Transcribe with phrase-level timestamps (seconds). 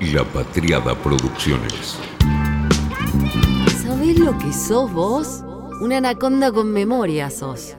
[0.00, 1.98] La Patriada Producciones.
[3.82, 5.42] ¿Sabés lo que sos vos?
[5.80, 7.74] Una anaconda con memoria sos.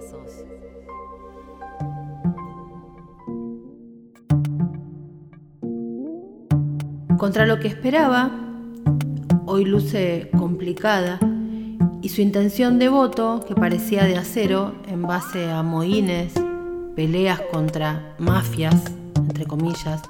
[7.17, 8.31] Contra lo que esperaba,
[9.45, 11.19] hoy luce complicada
[12.01, 16.33] y su intención de voto, que parecía de acero en base a moines,
[16.97, 18.83] peleas contra mafias,
[19.15, 20.01] entre comillas,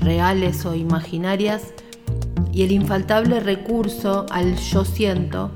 [0.00, 1.74] reales o imaginarias,
[2.52, 5.50] y el infaltable recurso al yo siento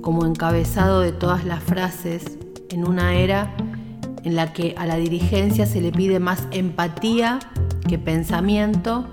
[0.00, 2.38] como encabezado de todas las frases
[2.70, 3.54] en una era
[4.24, 7.38] en la que a la dirigencia se le pide más empatía
[7.88, 9.06] que pensamiento,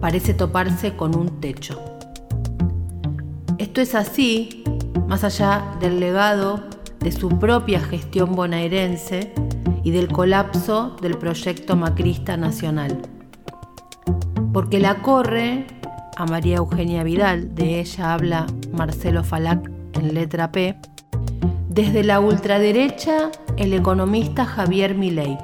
[0.00, 1.80] parece toparse con un techo.
[3.58, 4.64] Esto es así,
[5.06, 6.64] más allá del legado
[7.00, 9.32] de su propia gestión bonaerense
[9.82, 13.02] y del colapso del proyecto macrista nacional.
[14.54, 15.66] Porque la corre
[16.16, 20.78] a María Eugenia Vidal, de ella habla Marcelo Falac en letra P,
[21.68, 25.36] desde la ultraderecha el economista Javier Milei,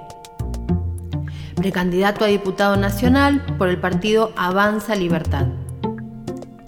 [1.57, 5.49] precandidato a diputado nacional por el partido Avanza Libertad.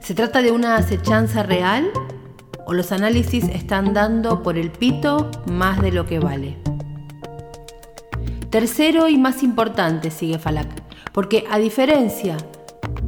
[0.00, 1.90] ¿Se trata de una acechanza real
[2.66, 6.58] o los análisis están dando por el pito más de lo que vale?
[8.50, 10.81] Tercero y más importante, sigue Falac,
[11.12, 12.36] porque a diferencia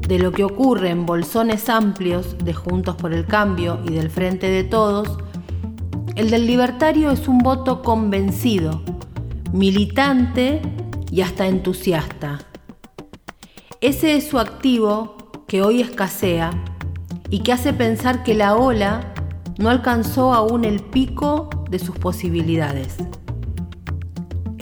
[0.06, 4.48] de lo que ocurre en bolsones amplios de Juntos por el Cambio y del Frente
[4.48, 5.18] de Todos,
[6.14, 8.82] el del libertario es un voto convencido,
[9.52, 10.60] militante
[11.10, 12.40] y hasta entusiasta.
[13.80, 15.16] Ese es su activo
[15.48, 16.50] que hoy escasea
[17.30, 19.12] y que hace pensar que la ola
[19.58, 22.96] no alcanzó aún el pico de sus posibilidades.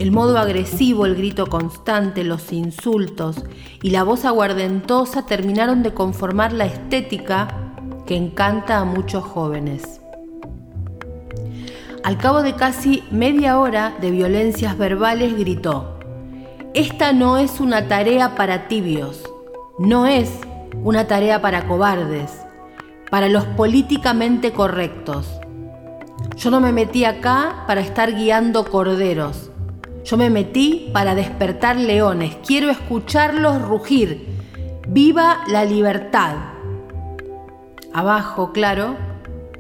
[0.03, 3.37] El modo agresivo, el grito constante, los insultos
[3.85, 10.01] y la voz aguardentosa terminaron de conformar la estética que encanta a muchos jóvenes.
[12.03, 16.01] Al cabo de casi media hora de violencias verbales gritó,
[16.75, 19.23] esta no es una tarea para tibios,
[19.79, 20.33] no es
[20.83, 22.33] una tarea para cobardes,
[23.09, 25.29] para los políticamente correctos.
[26.37, 29.52] Yo no me metí acá para estar guiando corderos.
[30.05, 32.37] Yo me metí para despertar leones.
[32.45, 34.27] Quiero escucharlos rugir.
[34.89, 36.37] ¡Viva la libertad!
[37.93, 38.97] Abajo, claro,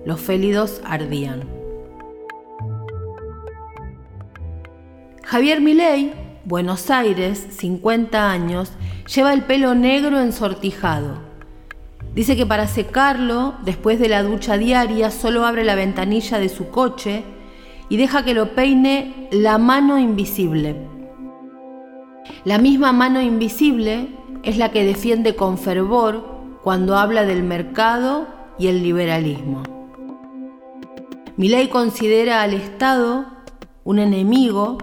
[0.04, 1.44] los félidos ardían.
[5.22, 6.12] Javier Milei,
[6.44, 8.72] Buenos Aires, 50 años,
[9.14, 11.19] lleva el pelo negro ensortijado.
[12.14, 16.69] Dice que para secarlo, después de la ducha diaria, solo abre la ventanilla de su
[16.69, 17.24] coche
[17.92, 20.88] y deja que lo peine la mano invisible.
[22.47, 24.08] La misma mano invisible
[24.42, 26.25] es la que defiende con fervor
[26.62, 29.62] cuando habla del mercado y el liberalismo.
[31.36, 33.26] Milei considera al Estado
[33.84, 34.78] un enemigo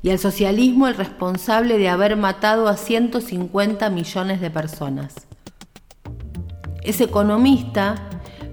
[0.00, 5.26] y al socialismo el responsable de haber matado a 150 millones de personas.
[6.82, 7.96] Es economista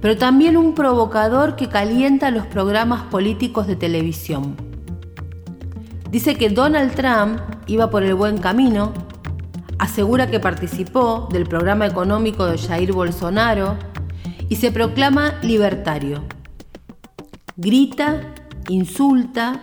[0.04, 4.58] pero también un provocador que calienta los programas políticos de televisión.
[6.12, 8.92] Dice que Donald Trump iba por el buen camino,
[9.80, 13.78] asegura que participó del programa económico de Jair Bolsonaro
[14.50, 16.26] y se proclama libertario.
[17.56, 18.34] Grita,
[18.68, 19.62] insulta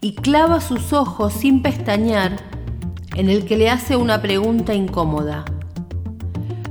[0.00, 2.36] y clava sus ojos sin pestañear
[3.14, 5.44] en el que le hace una pregunta incómoda.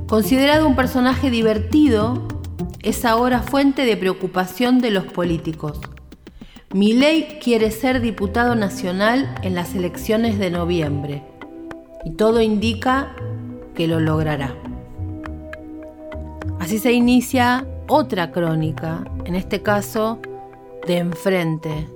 [0.06, 2.28] Considerado un personaje divertido,
[2.82, 5.80] es ahora fuente de preocupación de los políticos.
[6.72, 11.22] Milei quiere ser diputado nacional en las elecciones de noviembre
[12.04, 13.14] y todo indica
[13.74, 14.54] que lo logrará.
[16.60, 20.20] Así se inicia otra crónica, en este caso
[20.86, 21.88] de enfrente,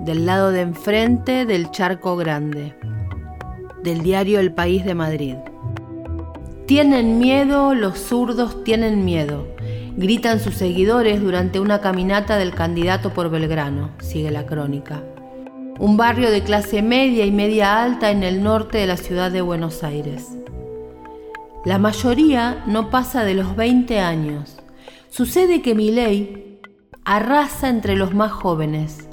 [0.00, 2.74] del lado de enfrente del Charco Grande,
[3.82, 5.36] del diario El País de Madrid.
[6.66, 9.55] Tienen miedo, los zurdos tienen miedo
[9.96, 15.02] gritan sus seguidores durante una caminata del candidato por Belgrano, sigue la crónica.
[15.78, 19.40] Un barrio de clase media y media alta en el norte de la ciudad de
[19.40, 20.36] Buenos Aires.
[21.64, 24.58] La mayoría no pasa de los 20 años.
[25.08, 26.60] Sucede que Milei
[27.04, 29.08] arrasa entre los más jóvenes,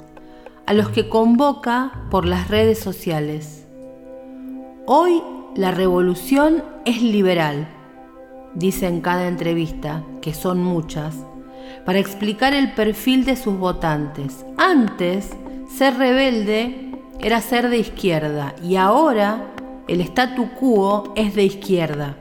[0.66, 3.66] a los que convoca por las redes sociales.
[4.86, 5.22] Hoy
[5.56, 7.68] la revolución es liberal
[8.54, 11.14] dice en cada entrevista, que son muchas,
[11.84, 14.44] para explicar el perfil de sus votantes.
[14.56, 15.30] Antes,
[15.68, 19.50] ser rebelde era ser de izquierda y ahora
[19.88, 22.16] el statu quo es de izquierda.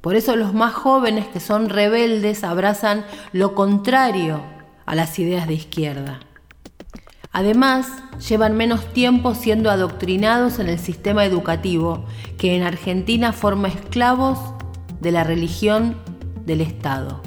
[0.00, 4.42] Por eso los más jóvenes que son rebeldes abrazan lo contrario
[4.84, 6.20] a las ideas de izquierda.
[7.30, 7.88] Además,
[8.28, 12.04] llevan menos tiempo siendo adoctrinados en el sistema educativo,
[12.36, 14.38] que en Argentina forma esclavos
[15.02, 15.96] de la religión
[16.46, 17.20] del Estado.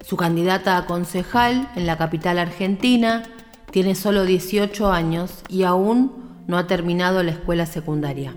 [0.00, 3.24] Su candidata a concejal en la capital argentina
[3.72, 6.12] tiene solo 18 años y aún
[6.46, 8.32] no ha terminado la escuela secundaria.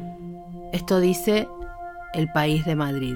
[0.73, 1.47] Esto dice
[2.13, 3.15] El País de Madrid.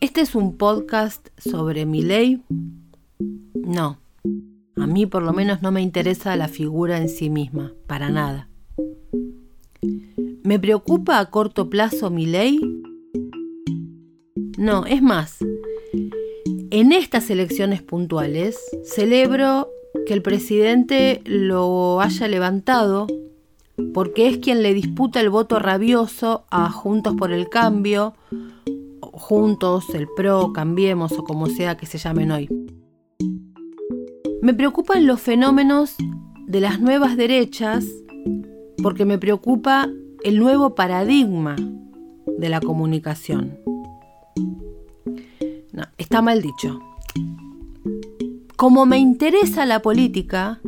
[0.00, 2.42] ¿Este es un podcast sobre mi ley?
[3.54, 3.98] No.
[4.80, 8.48] A mí por lo menos no me interesa la figura en sí misma, para nada.
[10.48, 12.58] ¿Me preocupa a corto plazo mi ley?
[14.56, 15.36] No, es más,
[16.70, 19.68] en estas elecciones puntuales celebro
[20.06, 23.08] que el presidente lo haya levantado
[23.92, 28.14] porque es quien le disputa el voto rabioso a Juntos por el Cambio,
[29.02, 32.48] Juntos, el PRO, Cambiemos o como sea que se llamen hoy.
[34.40, 35.94] Me preocupan los fenómenos
[36.46, 37.84] de las nuevas derechas
[38.82, 39.90] porque me preocupa
[40.24, 41.56] el nuevo paradigma
[42.38, 43.58] de la comunicación.
[45.72, 46.80] No, está mal dicho.
[48.56, 50.60] Como me interesa la política,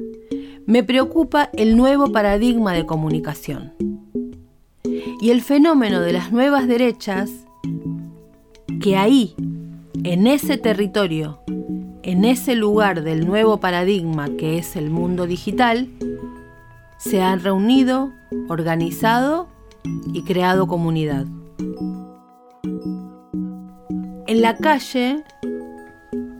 [0.67, 3.73] me preocupa el nuevo paradigma de comunicación.
[5.21, 7.31] Y el fenómeno de las nuevas derechas,
[8.81, 9.35] que ahí,
[10.05, 11.41] en ese territorio,
[12.03, 15.89] en ese lugar del nuevo paradigma que es el mundo digital,
[17.01, 18.13] se han reunido,
[18.49, 19.49] organizado
[20.13, 21.27] y creado comunidad.
[24.27, 25.25] En la calle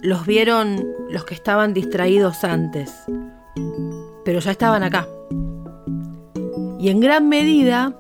[0.03, 2.93] los vieron los que estaban distraídos antes,
[4.25, 5.09] pero ya estaban acá.
[6.79, 7.97] Y en gran medida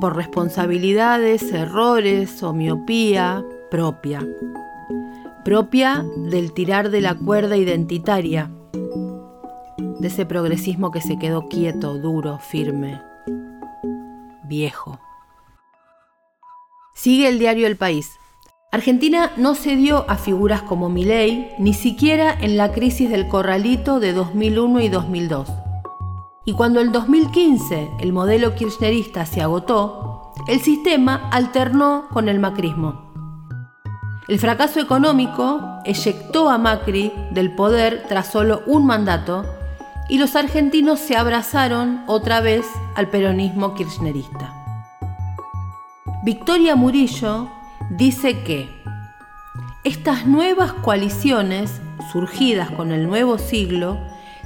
[0.00, 4.20] por responsabilidades, errores o miopía propia
[5.44, 8.50] propia del tirar de la cuerda identitaria,
[9.78, 13.00] de ese progresismo que se quedó quieto, duro, firme,
[14.44, 14.98] viejo.
[16.94, 18.18] Sigue el diario El País.
[18.70, 24.12] Argentina no cedió a figuras como Milei, ni siquiera en la crisis del corralito de
[24.12, 25.48] 2001 y 2002.
[26.44, 33.12] Y cuando el 2015 el modelo kirchnerista se agotó, el sistema alternó con el macrismo.
[34.28, 39.44] El fracaso económico eyectó a Macri del poder tras solo un mandato
[40.12, 42.66] y los argentinos se abrazaron otra vez
[42.96, 44.52] al peronismo kirchnerista.
[46.22, 47.48] Victoria Murillo
[47.88, 48.68] dice que
[49.84, 51.80] estas nuevas coaliciones,
[52.12, 53.96] surgidas con el nuevo siglo,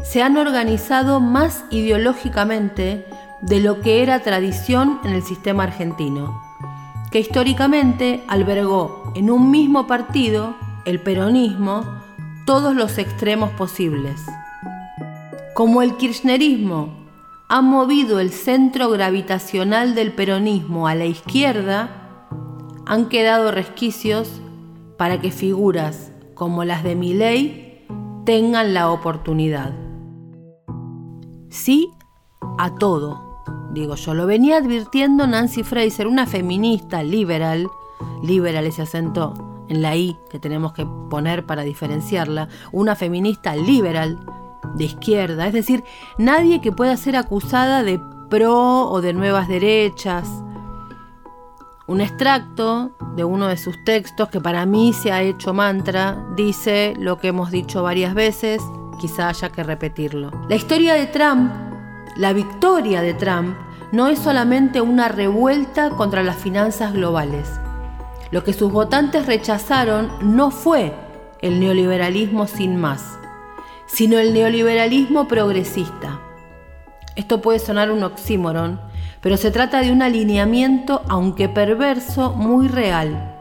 [0.05, 3.05] se han organizado más ideológicamente
[3.41, 6.41] de lo que era tradición en el sistema argentino
[7.11, 10.55] que históricamente albergó en un mismo partido,
[10.85, 12.03] el peronismo,
[12.45, 14.21] todos los extremos posibles.
[15.57, 16.91] Como el kirchnerismo
[17.49, 22.29] ha movido el centro gravitacional del peronismo a la izquierda,
[22.85, 24.43] han quedado resquicios
[24.99, 27.87] para que figuras como las de Milei
[28.27, 29.73] tengan la oportunidad.
[31.49, 31.89] Sí
[32.59, 33.41] a todo
[33.73, 34.13] digo yo.
[34.13, 37.71] Lo venía advirtiendo Nancy Fraser, una feminista liberal,
[38.23, 44.19] liberal ese acento en la I que tenemos que poner para diferenciarla, una feminista liberal
[44.75, 45.85] de izquierda, es decir,
[46.19, 50.29] nadie que pueda ser acusada de pro o de nuevas derechas.
[51.87, 56.95] Un extracto de uno de sus textos que para mí se ha hecho mantra dice
[56.99, 58.61] lo que hemos dicho varias veces,
[59.01, 60.31] quizá haya que repetirlo.
[60.49, 61.53] La historia de Trump,
[62.17, 63.57] la victoria de Trump,
[63.93, 67.49] no es solamente una revuelta contra las finanzas globales.
[68.33, 70.93] Lo que sus votantes rechazaron no fue
[71.41, 73.19] el neoliberalismo sin más,
[73.87, 76.21] sino el neoliberalismo progresista.
[77.17, 78.81] Esto puede sonar un oxímoron,
[79.21, 83.35] pero se trata de un alineamiento, aunque perverso, muy real.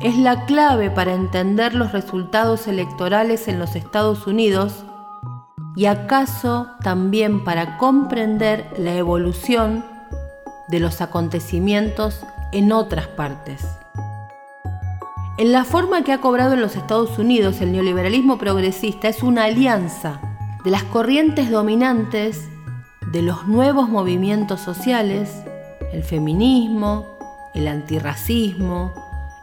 [0.00, 4.84] Es la clave para entender los resultados electorales en los Estados Unidos
[5.76, 9.84] y acaso también para comprender la evolución
[10.68, 13.64] de los acontecimientos en otras partes.
[15.38, 19.44] En la forma que ha cobrado en los Estados Unidos el neoliberalismo progresista es una
[19.44, 20.20] alianza
[20.64, 22.48] de las corrientes dominantes
[23.12, 25.44] de los nuevos movimientos sociales,
[25.92, 27.06] el feminismo,
[27.54, 28.92] el antirracismo,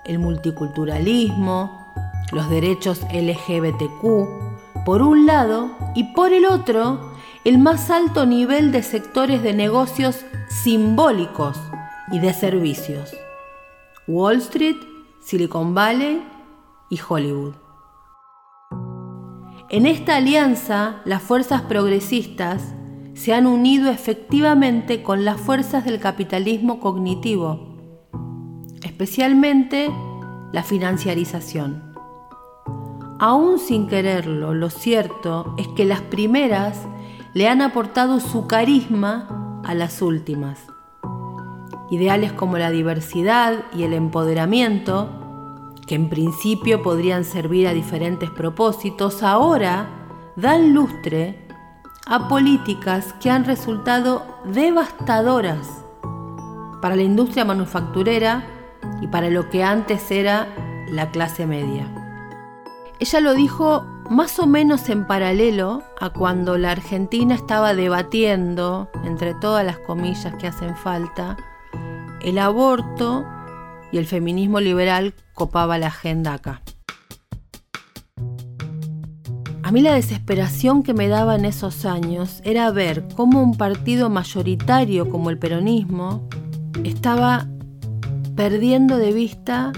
[0.03, 1.93] el multiculturalismo,
[2.33, 7.13] los derechos LGBTQ, por un lado, y por el otro,
[7.45, 11.57] el más alto nivel de sectores de negocios simbólicos
[12.11, 13.15] y de servicios.
[14.07, 14.75] Wall Street,
[15.25, 16.23] Silicon Valley
[16.87, 17.55] y Hollywood.
[19.69, 22.75] En esta alianza, las fuerzas progresistas
[23.15, 27.75] se han unido efectivamente con las fuerzas del capitalismo cognitivo,
[28.83, 29.89] especialmente
[30.53, 31.95] la financiarización.
[33.17, 36.79] Aún sin quererlo, lo cierto es que las primeras
[37.33, 40.74] le han aportado su carisma a las últimas.
[41.89, 45.09] Ideales como la diversidad y el empoderamiento,
[45.85, 49.87] que en principio podrían servir a diferentes propósitos, ahora
[50.35, 51.47] dan lustre
[52.07, 55.85] a políticas que han resultado devastadoras
[56.81, 58.43] para la industria manufacturera
[59.01, 60.47] y para lo que antes era
[60.87, 61.87] la clase media.
[62.99, 69.33] Ella lo dijo más o menos en paralelo a cuando la Argentina estaba debatiendo, entre
[69.33, 71.37] todas las comillas que hacen falta,
[72.25, 73.23] el aborto
[73.91, 76.61] y el feminismo liberal copaba la agenda acá.
[79.61, 84.09] A mí la desesperación que me daba en esos años era ver cómo un partido
[84.09, 86.27] mayoritario como el peronismo
[86.83, 87.47] estaba
[88.35, 89.71] perdiendo de vista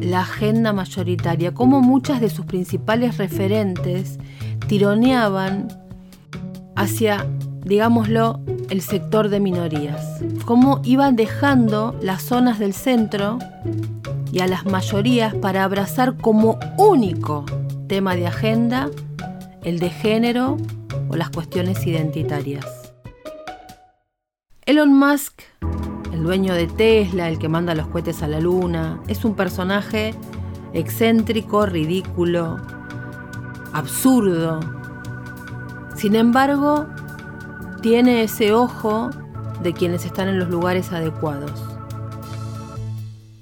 [0.00, 4.18] la agenda mayoritaria, cómo muchas de sus principales referentes
[4.68, 5.68] tironeaban
[6.76, 7.26] hacia,
[7.64, 13.38] digámoslo, el sector de minorías, cómo iban dejando las zonas del centro
[14.32, 17.44] y a las mayorías para abrazar como único
[17.86, 18.90] tema de agenda
[19.62, 20.56] el de género
[21.08, 22.66] o las cuestiones identitarias.
[24.66, 25.42] Elon Musk,
[26.12, 30.14] el dueño de Tesla, el que manda los cohetes a la luna, es un personaje
[30.74, 32.58] excéntrico, ridículo,
[33.72, 34.60] absurdo.
[35.94, 36.86] Sin embargo,
[37.82, 39.10] tiene ese ojo
[39.62, 41.52] de quienes están en los lugares adecuados.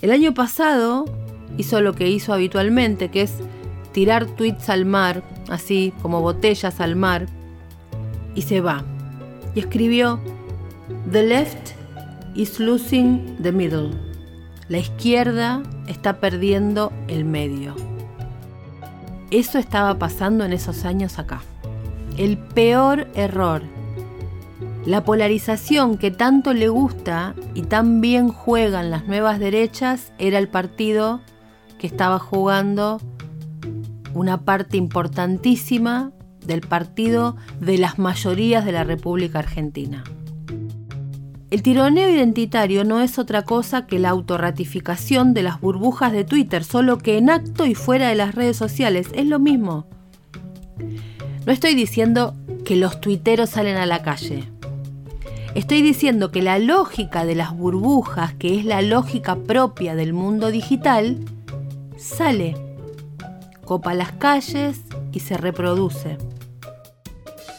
[0.03, 1.05] El año pasado
[1.57, 3.35] hizo lo que hizo habitualmente, que es
[3.93, 7.27] tirar tweets al mar, así como botellas al mar,
[8.35, 8.85] y se va.
[9.55, 10.21] Y escribió,
[11.11, 11.71] The left
[12.35, 13.91] is losing the middle.
[14.69, 17.75] La izquierda está perdiendo el medio.
[19.31, 21.41] Eso estaba pasando en esos años acá.
[22.17, 23.63] El peor error
[24.87, 30.49] la polarización que tanto le gusta y tan bien juegan las nuevas derechas era el
[30.49, 31.21] partido
[31.77, 33.01] que estaba jugando
[34.15, 36.13] una parte importantísima
[36.47, 40.05] del partido de las mayorías de la República Argentina.
[41.51, 46.63] El tironeo identitario no es otra cosa que la autorratificación de las burbujas de Twitter,
[46.63, 49.09] solo que en acto y fuera de las redes sociales.
[49.15, 49.87] Es lo mismo.
[51.45, 54.56] No estoy diciendo que los tuiteros salen a la calle.
[55.57, 60.51] Estoy diciendo que la lógica de las burbujas, que es la lógica propia del mundo
[60.51, 61.17] digital,
[61.97, 62.55] sale,
[63.65, 64.83] copa las calles
[65.13, 66.19] y se reproduce.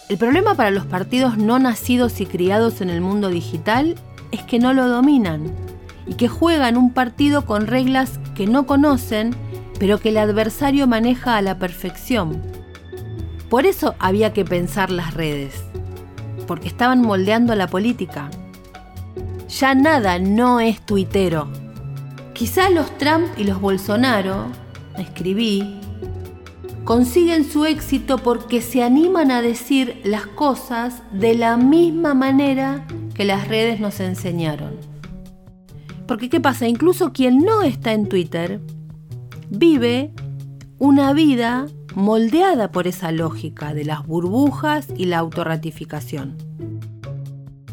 [0.09, 3.95] El problema para los partidos no nacidos y criados en el mundo digital
[4.31, 5.51] es que no lo dominan
[6.05, 9.35] y que juegan un partido con reglas que no conocen,
[9.79, 12.43] pero que el adversario maneja a la perfección.
[13.49, 15.66] Por eso había que pensar las redes
[16.47, 18.31] porque estaban moldeando la política.
[19.49, 21.47] Ya nada no es tuitero.
[22.33, 24.47] Quizá los Trump y los Bolsonaro,
[24.97, 25.79] escribí,
[26.83, 33.25] consiguen su éxito porque se animan a decir las cosas de la misma manera que
[33.25, 34.75] las redes nos enseñaron.
[36.07, 36.67] Porque ¿qué pasa?
[36.67, 38.61] Incluso quien no está en Twitter
[39.49, 40.13] vive
[40.79, 46.37] una vida moldeada por esa lógica de las burbujas y la autorratificación.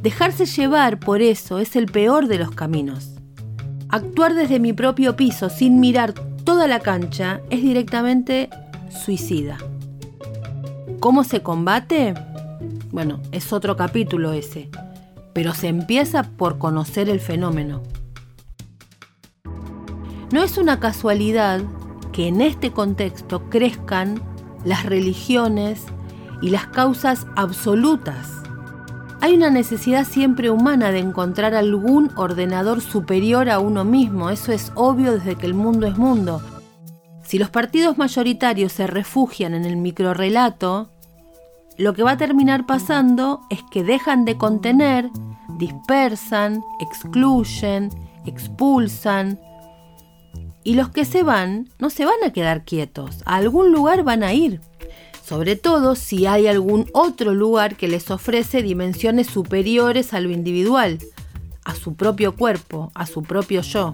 [0.02, 3.14] Dejarse llevar por eso es el peor de los caminos.
[3.88, 8.50] Actuar desde mi propio piso sin mirar toda la cancha es directamente
[8.90, 9.59] suicida.
[11.00, 12.14] ¿Cómo se combate?
[12.92, 14.71] Bueno, es otro capítulo ese,
[15.33, 17.83] pero se empieza por conocer el fenómeno.
[20.33, 21.61] No es una casualidad
[22.14, 24.23] que en este contexto crezcan
[24.64, 25.83] las religiones
[26.40, 28.30] y las causas absolutas.
[29.21, 34.71] Hay una necesidad siempre humana de encontrar algún ordenador superior a uno mismo, eso es
[34.76, 36.40] obvio desde que el mundo es mundo.
[37.25, 40.90] Si los partidos mayoritarios se refugian en el microrelato,
[41.78, 45.11] lo que va a terminar pasando es que dejan de contener,
[45.59, 47.90] dispersan, excluyen,
[48.25, 49.40] expulsan,
[50.64, 54.23] y los que se van no se van a quedar quietos, a algún lugar van
[54.25, 54.61] a ir.
[55.25, 60.99] Sobre todo si hay algún otro lugar que les ofrece dimensiones superiores a lo individual,
[61.64, 63.92] a su propio cuerpo, a su propio yo.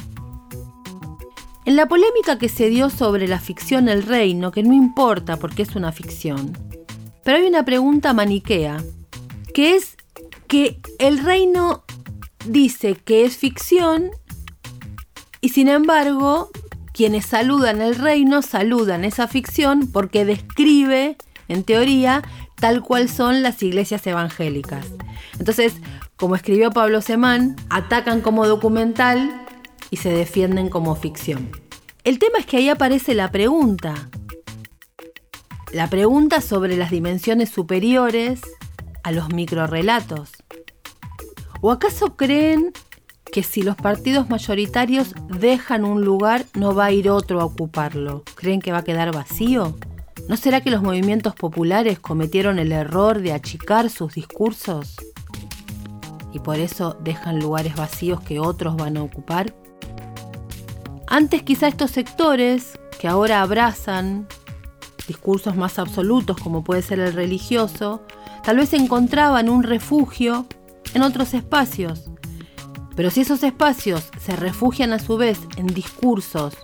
[1.67, 5.62] En la polémica que se dio sobre la ficción El Reino, que no importa porque
[5.62, 6.57] es una ficción,
[7.23, 8.83] pero hay una pregunta maniquea,
[9.53, 9.97] que es
[10.49, 11.85] que el reino
[12.45, 14.11] dice que es ficción
[15.41, 16.50] y sin embargo
[16.93, 21.17] quienes saludan el reino saludan esa ficción porque describe,
[21.49, 22.23] en teoría,
[22.57, 24.87] tal cual son las iglesias evangélicas.
[25.39, 25.75] Entonces,
[26.17, 29.47] como escribió Pablo Semán, atacan como documental
[29.91, 31.51] y se defienden como ficción.
[32.05, 34.09] El tema es que ahí aparece la pregunta.
[35.73, 38.41] La pregunta sobre las dimensiones superiores
[39.03, 40.33] a los microrelatos.
[41.61, 42.73] ¿O acaso creen
[43.31, 48.25] que si los partidos mayoritarios dejan un lugar no va a ir otro a ocuparlo?
[48.35, 49.77] ¿Creen que va a quedar vacío?
[50.29, 54.97] ¿No será que los movimientos populares cometieron el error de achicar sus discursos?
[56.33, 59.55] ¿Y por eso dejan lugares vacíos que otros van a ocupar?
[61.07, 64.29] Antes quizá estos sectores, que ahora abrazan
[65.09, 68.03] discursos más absolutos como puede ser el religioso,
[68.45, 70.47] tal vez encontraban un refugio
[70.95, 72.11] en otros espacios.
[72.97, 76.57] Pero si esos espacios se refugian a su vez en discursos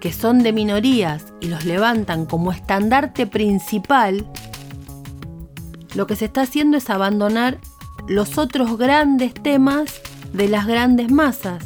[0.00, 4.26] que son de minorías y los levantan como estandarte principal,
[5.94, 7.58] lo que se está haciendo es abandonar
[8.08, 10.00] los otros grandes temas
[10.32, 11.64] de las grandes masas.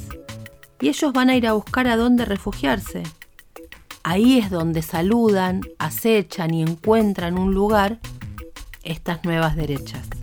[0.80, 3.02] Y ellos van a ir a buscar a dónde refugiarse.
[4.02, 8.00] Ahí es donde saludan, acechan y encuentran un lugar
[8.82, 10.13] estas nuevas derechas.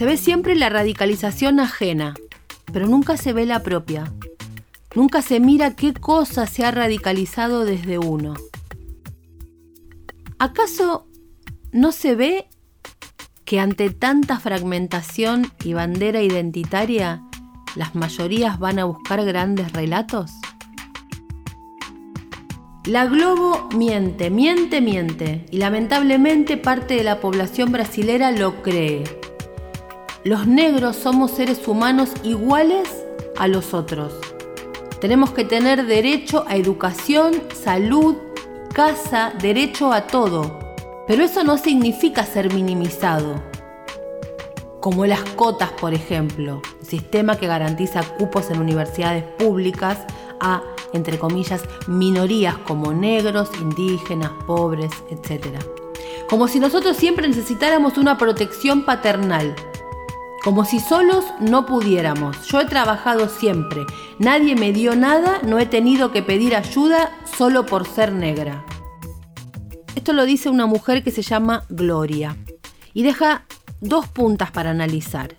[0.00, 2.14] Se ve siempre la radicalización ajena,
[2.72, 4.10] pero nunca se ve la propia.
[4.94, 8.32] Nunca se mira qué cosa se ha radicalizado desde uno.
[10.38, 11.06] ¿Acaso
[11.72, 12.46] no se ve
[13.44, 17.22] que ante tanta fragmentación y bandera identitaria,
[17.76, 20.30] las mayorías van a buscar grandes relatos?
[22.86, 29.19] La Globo miente, miente, miente, y lamentablemente parte de la población brasilera lo cree.
[30.22, 33.06] Los negros somos seres humanos iguales
[33.38, 34.12] a los otros.
[35.00, 38.16] Tenemos que tener derecho a educación, salud,
[38.74, 40.58] casa, derecho a todo.
[41.06, 43.42] Pero eso no significa ser minimizado.
[44.80, 50.00] Como las cotas, por ejemplo, sistema que garantiza cupos en universidades públicas
[50.38, 55.46] a, entre comillas, minorías como negros, indígenas, pobres, etc.
[56.28, 59.56] Como si nosotros siempre necesitáramos una protección paternal
[60.42, 62.46] como si solos no pudiéramos.
[62.46, 63.84] Yo he trabajado siempre.
[64.18, 68.64] Nadie me dio nada, no he tenido que pedir ayuda solo por ser negra.
[69.94, 72.36] Esto lo dice una mujer que se llama Gloria
[72.94, 73.44] y deja
[73.80, 75.34] dos puntas para analizar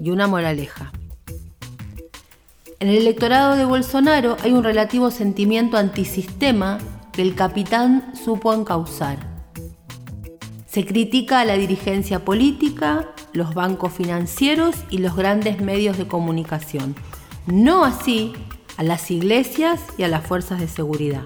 [0.00, 0.92] y una moraleja.
[2.80, 6.78] En el electorado de Bolsonaro hay un relativo sentimiento antisistema
[7.12, 9.18] que el capitán supo encauzar.
[10.66, 16.94] Se critica a la dirigencia política, los bancos financieros y los grandes medios de comunicación.
[17.46, 18.32] No así
[18.76, 21.22] a las iglesias y a las fuerzas de seguridad.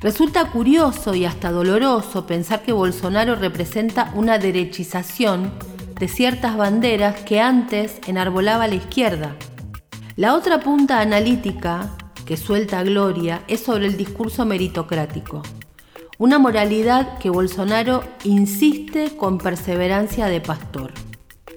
[0.00, 5.52] Resulta curioso y hasta doloroso pensar que Bolsonaro representa una derechización
[5.98, 9.36] de ciertas banderas que antes enarbolaba la izquierda.
[10.16, 15.42] La otra punta analítica que suelta Gloria es sobre el discurso meritocrático.
[16.22, 20.92] Una moralidad que Bolsonaro insiste con perseverancia de pastor.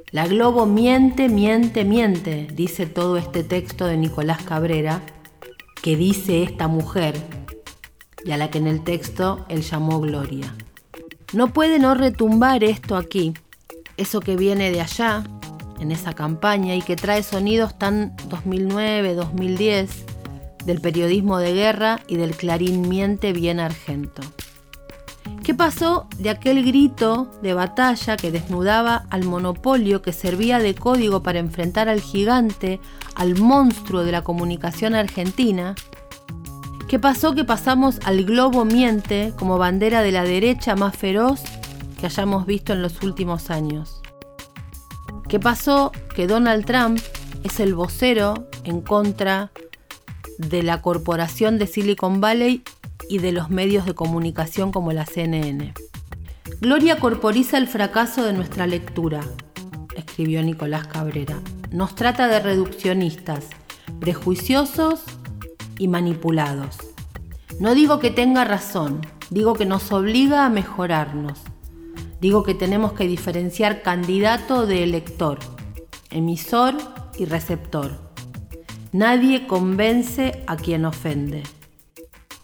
[0.10, 5.04] La Globo miente, miente, miente, dice todo este texto de Nicolás Cabrera,
[5.84, 7.14] que dice esta mujer,
[8.26, 10.56] y a la que en el texto él llamó Gloria.
[11.32, 13.36] No puede no retumbar esto aquí,
[13.98, 15.26] eso que viene de allá,
[15.80, 20.06] en esa campaña, y que trae sonidos tan 2009, 2010,
[20.66, 24.24] del periodismo de guerra y del clarín miente bien argento.
[25.44, 31.24] ¿Qué pasó de aquel grito de batalla que desnudaba al monopolio que servía de código
[31.24, 32.80] para enfrentar al gigante,
[33.16, 35.76] al monstruo de la comunicación argentina?
[36.88, 41.42] ¿Qué pasó que pasamos al globo miente como bandera de la derecha más feroz
[42.00, 44.02] que hayamos visto en los últimos años?
[45.28, 47.00] ¿Qué pasó que Donald Trump
[47.44, 49.52] es el vocero en contra
[50.38, 52.64] de la corporación de Silicon Valley
[53.10, 55.74] y de los medios de comunicación como la CNN.
[56.62, 59.22] Gloria corporiza el fracaso de nuestra lectura,
[59.96, 61.40] escribió Nicolás Cabrera.
[61.72, 63.48] Nos trata de reduccionistas,
[64.00, 65.04] prejuiciosos
[65.78, 66.78] y manipulados.
[67.60, 71.42] No digo que tenga razón, digo que nos obliga a mejorarnos.
[72.22, 75.40] Digo que tenemos que diferenciar candidato de elector,
[76.12, 76.76] emisor
[77.18, 77.92] y receptor.
[78.92, 81.44] Nadie convence a quien ofende.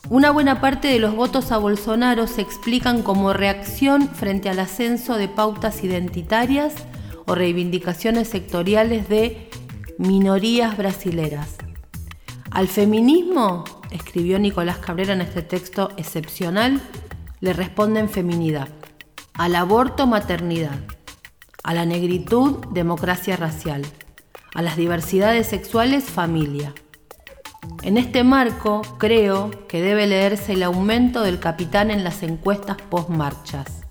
[0.10, 5.16] Una buena parte de los votos a Bolsonaro se explican como reacción frente al ascenso
[5.16, 6.74] de pautas identitarias
[7.26, 9.50] o reivindicaciones sectoriales de
[9.98, 11.56] minorías brasileras.
[12.50, 16.82] Al feminismo, escribió Nicolás Cabrera en este texto excepcional,
[17.40, 18.68] le responden feminidad.
[19.34, 20.80] Al aborto, maternidad.
[21.64, 23.86] A la negritud, democracia racial.
[24.54, 26.74] A las diversidades sexuales, familia.
[27.84, 33.82] En este marco, creo que debe leerse el aumento del capitán en las encuestas post-marchas.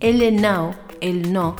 [0.00, 1.56] El now, el no.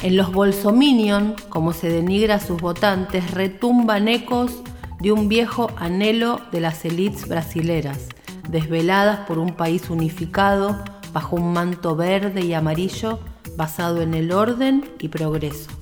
[0.00, 4.62] En los Bolsominion, como se denigra a sus votantes, retumban ecos
[5.00, 8.08] de un viejo anhelo de las élites brasileras,
[8.48, 10.82] desveladas por un país unificado
[11.12, 13.18] bajo un manto verde y amarillo
[13.56, 15.79] basado en el orden y progreso.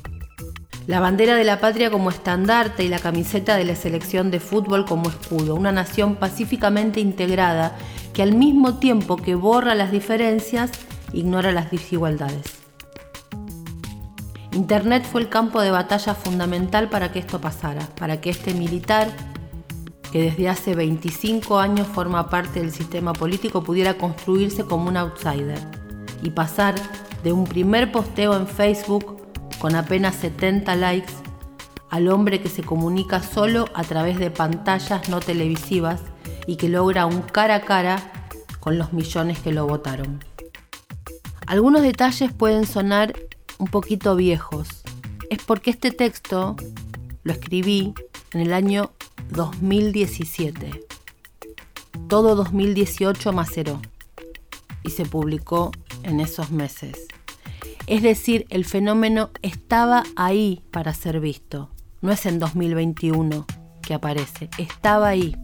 [0.89, 4.87] La bandera de la patria como estandarte y la camiseta de la selección de fútbol
[4.87, 7.77] como escudo, una nación pacíficamente integrada
[8.15, 10.71] que al mismo tiempo que borra las diferencias,
[11.13, 12.55] ignora las desigualdades.
[14.53, 19.09] Internet fue el campo de batalla fundamental para que esto pasara, para que este militar,
[20.11, 25.61] que desde hace 25 años forma parte del sistema político, pudiera construirse como un outsider
[26.23, 26.77] y pasar
[27.23, 29.28] de un primer posteo en Facebook
[29.59, 31.13] con apenas 70 likes,
[31.91, 36.01] al hombre que se comunica solo a través de pantallas no televisivas
[36.47, 38.13] y que logra un cara a cara
[38.61, 40.23] con los millones que lo votaron.
[41.47, 43.15] Algunos detalles pueden sonar
[43.59, 44.69] un poquito viejos.
[45.31, 46.57] Es porque este texto
[47.23, 47.95] lo escribí
[48.33, 48.93] en el año
[49.31, 50.85] 2017.
[52.09, 53.81] Todo 2018 maceró
[54.83, 57.09] y se publicó en esos meses.
[57.89, 61.71] Es decir, el fenómeno estaba ahí para ser visto.
[62.03, 63.47] No es en 2021
[63.81, 65.35] que aparece, estaba ahí.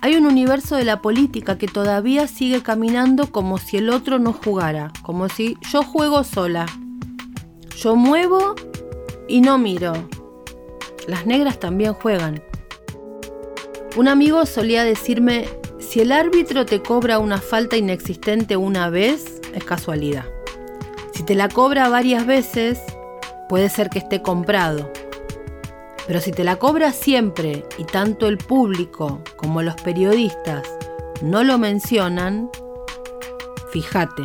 [0.00, 4.32] Hay un universo de la política que todavía sigue caminando como si el otro no
[4.32, 6.64] jugara, como si yo juego sola.
[7.76, 8.54] Yo muevo
[9.28, 9.92] y no miro.
[11.06, 12.42] Las negras también juegan.
[13.94, 15.46] Un amigo solía decirme,
[15.78, 20.24] si el árbitro te cobra una falta inexistente una vez, es casualidad.
[21.12, 22.80] Si te la cobra varias veces,
[23.48, 24.90] puede ser que esté comprado.
[26.06, 30.66] Pero si te la cobra siempre y tanto el público como los periodistas
[31.20, 32.50] no lo mencionan,
[33.72, 34.24] fíjate.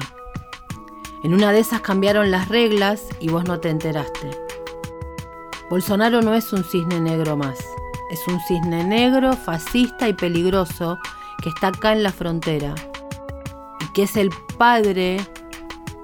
[1.23, 4.31] En una de esas cambiaron las reglas y vos no te enteraste.
[5.69, 7.59] Bolsonaro no es un cisne negro más.
[8.11, 10.97] Es un cisne negro, fascista y peligroso
[11.43, 12.73] que está acá en la frontera.
[13.81, 15.19] Y que es el padre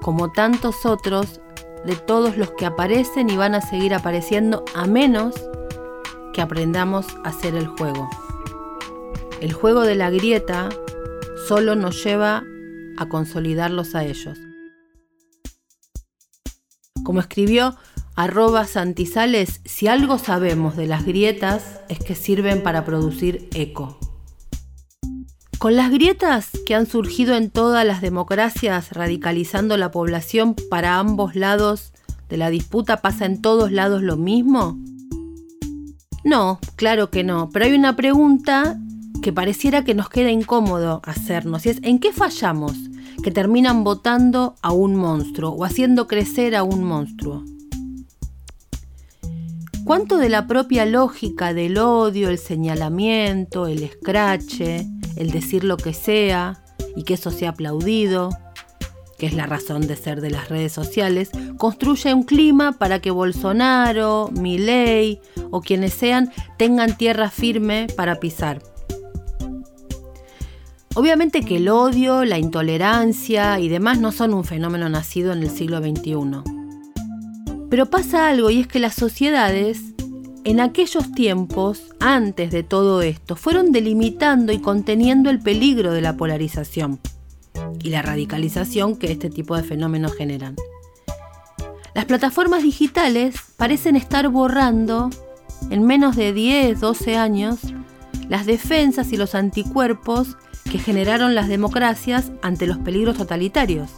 [0.04, 1.40] como tantos otros,
[1.86, 5.34] de todos los que aparecen y van a seguir apareciendo a menos
[6.34, 8.10] que aprendamos a hacer el juego.
[9.40, 10.68] El juego de la grieta
[11.48, 12.44] solo nos lleva
[12.98, 14.38] a consolidarlos a ellos.
[17.02, 17.74] Como escribió
[18.14, 23.98] arroba Santizales, si algo sabemos de las grietas es que sirven para producir eco.
[25.64, 31.36] Con las grietas que han surgido en todas las democracias radicalizando la población para ambos
[31.36, 31.94] lados
[32.28, 34.78] de la disputa, ¿pasa en todos lados lo mismo?
[36.22, 38.78] No, claro que no, pero hay una pregunta
[39.22, 42.74] que pareciera que nos queda incómodo hacernos y es ¿en qué fallamos?
[43.22, 47.42] Que terminan votando a un monstruo o haciendo crecer a un monstruo.
[49.86, 55.94] ¿Cuánto de la propia lógica del odio, el señalamiento, el escrache, el decir lo que
[55.94, 56.62] sea
[56.96, 58.30] y que eso sea aplaudido,
[59.18, 63.10] que es la razón de ser de las redes sociales, construye un clima para que
[63.10, 68.62] Bolsonaro, Milei o quienes sean tengan tierra firme para pisar.
[70.96, 75.50] Obviamente que el odio, la intolerancia y demás no son un fenómeno nacido en el
[75.50, 76.42] siglo XXI.
[77.68, 79.93] Pero pasa algo y es que las sociedades
[80.44, 86.16] en aquellos tiempos, antes de todo esto, fueron delimitando y conteniendo el peligro de la
[86.16, 87.00] polarización
[87.82, 90.54] y la radicalización que este tipo de fenómenos generan.
[91.94, 95.08] Las plataformas digitales parecen estar borrando,
[95.70, 97.60] en menos de 10, 12 años,
[98.28, 100.36] las defensas y los anticuerpos
[100.70, 103.90] que generaron las democracias ante los peligros totalitarios.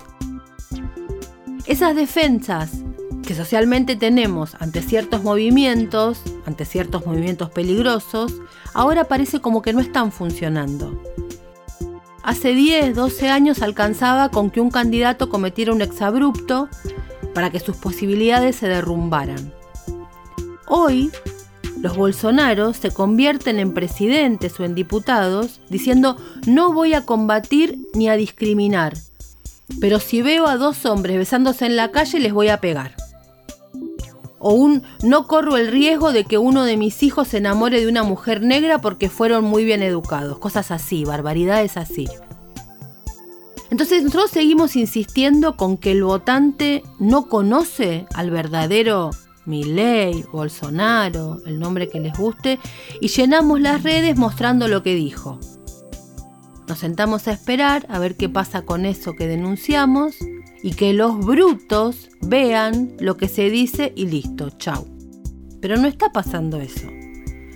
[1.67, 2.85] Esas defensas
[3.27, 8.33] que socialmente tenemos ante ciertos movimientos, ante ciertos movimientos peligrosos,
[8.73, 11.03] ahora parece como que no están funcionando.
[12.23, 16.69] Hace 10, 12 años alcanzaba con que un candidato cometiera un exabrupto
[17.35, 19.53] para que sus posibilidades se derrumbaran.
[20.67, 21.11] Hoy,
[21.81, 28.09] los Bolsonaros se convierten en presidentes o en diputados diciendo no voy a combatir ni
[28.09, 28.95] a discriminar,
[29.81, 33.06] pero si veo a dos hombres besándose en la calle les voy a pegar.
[34.49, 37.89] O un no corro el riesgo de que uno de mis hijos se enamore de
[37.89, 40.39] una mujer negra porque fueron muy bien educados.
[40.39, 42.07] Cosas así, barbaridades así.
[43.71, 49.11] Entonces nosotros seguimos insistiendo con que el votante no conoce al verdadero
[49.47, 52.61] Milley, Bolsonaro, el nombre que les guste,
[53.01, 55.41] y llenamos las redes mostrando lo que dijo.
[56.69, 60.15] Nos sentamos a esperar a ver qué pasa con eso que denunciamos
[60.63, 64.87] y que los brutos vean lo que se dice y listo, chau.
[65.61, 66.89] Pero no está pasando eso.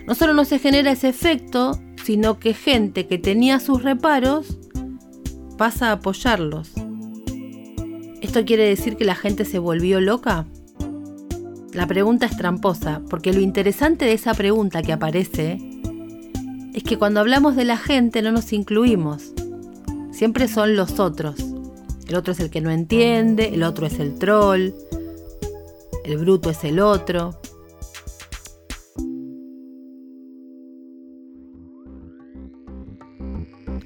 [0.07, 4.59] No solo no se genera ese efecto, sino que gente que tenía sus reparos
[5.57, 6.73] pasa a apoyarlos.
[8.21, 10.47] ¿Esto quiere decir que la gente se volvió loca?
[11.73, 15.59] La pregunta es tramposa, porque lo interesante de esa pregunta que aparece
[16.75, 19.33] es que cuando hablamos de la gente no nos incluimos.
[20.11, 21.50] Siempre son los otros.
[22.11, 24.73] El otro es el que no entiende, el otro es el troll,
[26.05, 27.39] el bruto es el otro.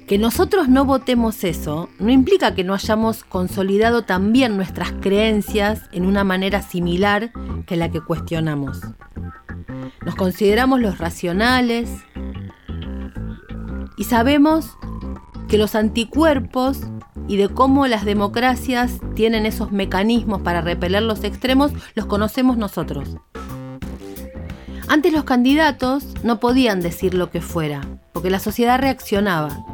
[0.07, 6.07] Que nosotros no votemos eso no implica que no hayamos consolidado también nuestras creencias en
[6.07, 7.31] una manera similar
[7.67, 8.81] que la que cuestionamos.
[10.03, 11.91] Nos consideramos los racionales,
[13.97, 14.77] y sabemos
[15.55, 16.81] que los anticuerpos
[17.29, 23.15] y de cómo las democracias tienen esos mecanismos para repeler los extremos, los conocemos nosotros.
[24.89, 27.79] Antes los candidatos no podían decir lo que fuera,
[28.11, 29.65] porque la sociedad reaccionaba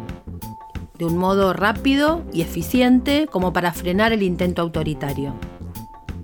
[0.99, 5.33] de un modo rápido y eficiente como para frenar el intento autoritario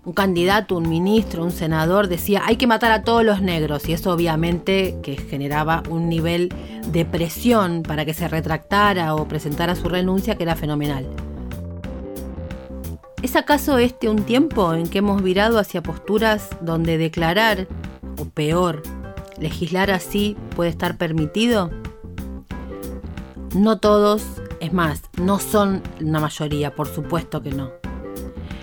[0.08, 3.93] un candidato, un ministro, un senador decía hay que matar a todos los negros y
[3.93, 6.48] eso obviamente que generaba un nivel
[6.93, 11.06] de presión para que se retractara o presentara su renuncia que era fenomenal.
[13.22, 17.67] ¿Es acaso este un tiempo en que hemos virado hacia posturas donde declarar,
[18.17, 18.84] o peor,
[19.38, 21.70] legislar así puede estar permitido?
[23.54, 24.24] No todos,
[24.62, 27.87] es más, no son una mayoría, por supuesto que no.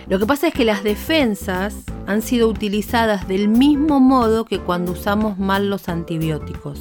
[0.08, 1.74] Lo que pasa es que las defensas
[2.06, 6.80] han sido utilizadas del mismo modo que cuando usamos mal los antibióticos.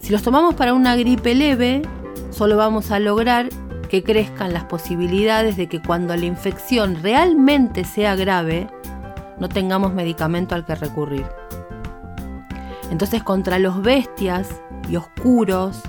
[0.00, 1.82] Si los tomamos para una gripe leve,
[2.30, 3.50] solo vamos a lograr
[3.90, 8.68] que crezcan las posibilidades de que cuando la infección realmente sea grave,
[9.38, 11.26] no tengamos medicamento al que recurrir.
[12.90, 14.48] Entonces contra los bestias
[14.88, 15.82] y oscuros,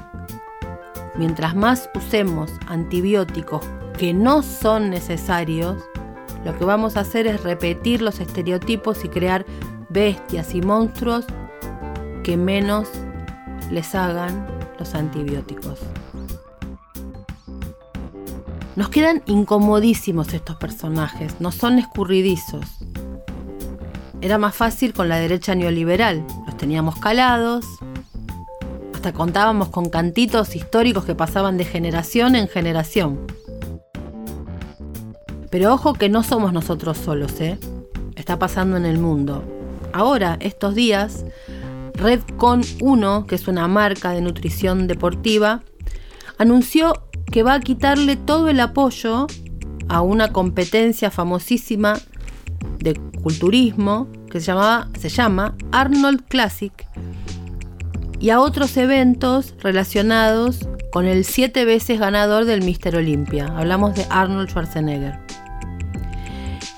[1.15, 3.62] mientras más usemos antibióticos
[3.97, 5.78] que no son necesarios,
[6.46, 9.46] lo que vamos a hacer es repetir los estereotipos y crear
[9.90, 11.26] bestias y monstruos
[12.24, 12.90] que menos
[13.70, 14.48] les hagan
[14.80, 15.80] los antibióticos.
[18.76, 22.66] Nos quedan incomodísimos estos personajes, no son escurridizos.
[24.22, 27.66] Era más fácil con la derecha neoliberal, los teníamos calados,
[28.94, 33.20] hasta contábamos con cantitos históricos que pasaban de generación en generación.
[35.52, 37.60] Pero ojo que no somos nosotros solos, ¿eh?
[38.16, 39.44] Está pasando en el mundo.
[39.94, 41.26] Ahora, estos días,
[41.94, 45.62] Redcon 1, que es una marca de nutrición deportiva,
[46.38, 49.28] anunció que va a quitarle todo el apoyo
[49.90, 52.00] a una competencia famosísima
[52.80, 56.74] de culturismo que se, llamaba, se llama Arnold Classic
[58.20, 63.48] y a otros eventos relacionados con el siete veces ganador del Mister Olympia.
[63.58, 65.31] Hablamos de Arnold Schwarzenegger.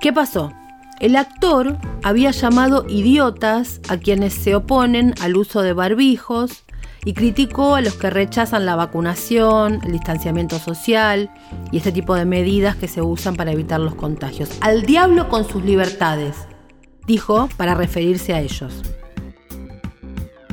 [0.03, 0.51] ¿Qué pasó?
[0.99, 6.65] El actor había llamado idiotas a quienes se oponen al uso de barbijos
[7.05, 11.31] y criticó a los que rechazan la vacunación, el distanciamiento social
[11.71, 14.49] y este tipo de medidas que se usan para evitar los contagios.
[14.59, 16.35] Al diablo con sus libertades,
[17.07, 18.83] dijo para referirse a ellos.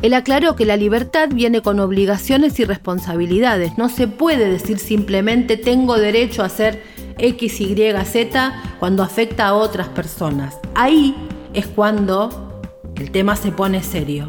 [0.03, 3.77] Él aclaró que la libertad viene con obligaciones y responsabilidades.
[3.77, 6.83] No se puede decir simplemente tengo derecho a ser
[7.19, 10.59] X, Y, Z cuando afecta a otras personas.
[10.75, 11.15] Ahí
[11.53, 12.63] es cuando
[12.97, 14.27] el tema se pone serio.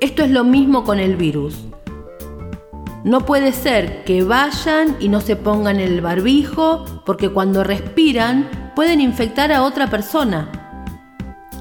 [0.00, 1.64] Esto es lo mismo con el virus.
[3.04, 9.00] No puede ser que vayan y no se pongan el barbijo porque cuando respiran pueden
[9.00, 10.65] infectar a otra persona.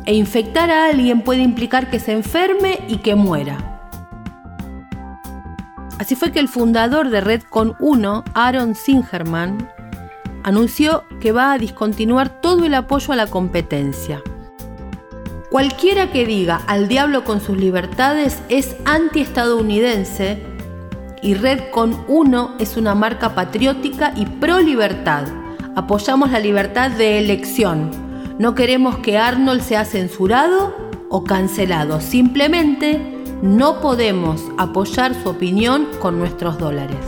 [0.06, 3.58] E infectar a alguien puede implicar que se enferme y que muera.
[5.98, 9.70] Así fue que el fundador de Redcon 1, Aaron Singerman,
[10.44, 14.22] anunció que va a discontinuar todo el apoyo a la competencia.
[15.50, 20.44] Cualquiera que diga al diablo con sus libertades es antiestadounidense
[21.22, 25.24] y Red con Uno es una marca patriótica y pro libertad.
[25.76, 28.05] Apoyamos la libertad de elección.
[28.40, 30.76] No queremos que Arnold sea censurado
[31.10, 32.02] o cancelado.
[32.02, 33.00] Simplemente
[33.42, 37.06] no podemos apoyar su opinión con nuestros dólares.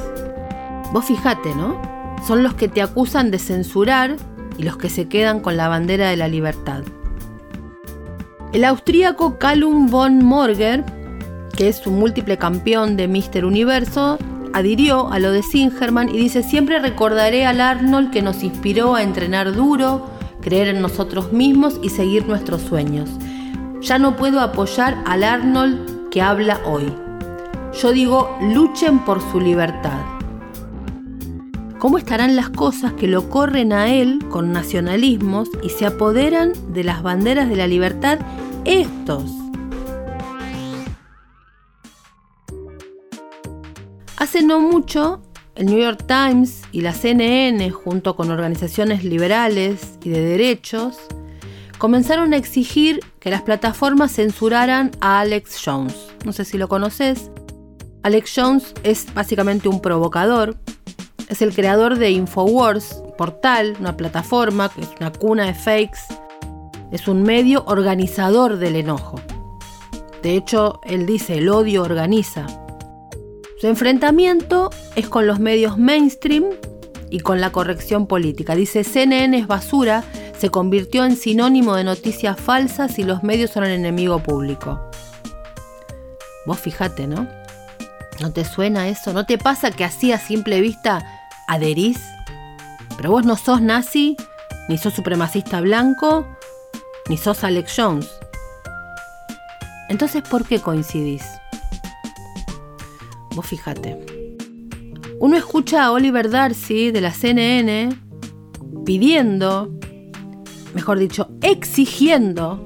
[0.94, 1.82] Vos fijate, ¿no?
[2.26, 4.16] Son los que te acusan de censurar
[4.58, 6.84] y los que se quedan con la bandera de la libertad.
[8.54, 10.84] El austríaco Callum von Morger
[11.58, 14.20] que es un múltiple campeón de Mister Universo,
[14.54, 19.02] adhirió a lo de Singerman y dice, siempre recordaré al Arnold que nos inspiró a
[19.02, 20.08] entrenar duro,
[20.48, 23.10] creer en nosotros mismos y seguir nuestros sueños.
[23.82, 26.86] Ya no puedo apoyar al Arnold que habla hoy.
[27.82, 30.00] Yo digo, luchen por su libertad.
[31.80, 36.86] ¿Cómo estarán las cosas que lo corren a él con nacionalismos y se apoderan de
[36.86, 38.20] las banderas de la libertad
[38.64, 39.30] estos?
[44.16, 45.22] Hace no mucho,
[45.58, 50.98] el New York Times y la CNN, junto con organizaciones liberales y de derechos,
[51.80, 55.96] comenzaron a exigir que las plataformas censuraran a Alex Jones.
[56.26, 57.32] No sé si lo conoces.
[58.04, 60.58] Alex Jones es básicamente un provocador.
[61.28, 66.00] Es el creador de Infowars, portal, una plataforma que es una cuna de fakes.
[66.92, 69.20] Es un medio organizador del enojo.
[70.22, 72.46] De hecho, él dice, el odio organiza.
[73.60, 76.46] Su enfrentamiento es con los medios mainstream
[77.10, 78.56] y con la corrección política.
[78.56, 80.04] Dice, CNN es basura,
[80.38, 84.80] se convirtió en sinónimo de noticias falsas y los medios son el enemigo público.
[86.46, 87.28] Vos fijate, ¿no?
[88.22, 89.12] ¿No te suena eso?
[89.12, 91.04] ¿No te pasa que así a simple vista
[91.48, 92.00] adherís?
[92.96, 94.16] Pero vos no sos nazi,
[94.70, 96.28] ni sos supremacista blanco,
[97.10, 98.10] ni sos Alex Jones.
[99.90, 101.24] Entonces, ¿por qué coincidís?
[103.42, 103.98] Fíjate.
[105.20, 107.90] Uno escucha a Oliver Darcy de la CNN
[108.86, 109.72] pidiendo,
[110.74, 112.66] mejor dicho, exigiendo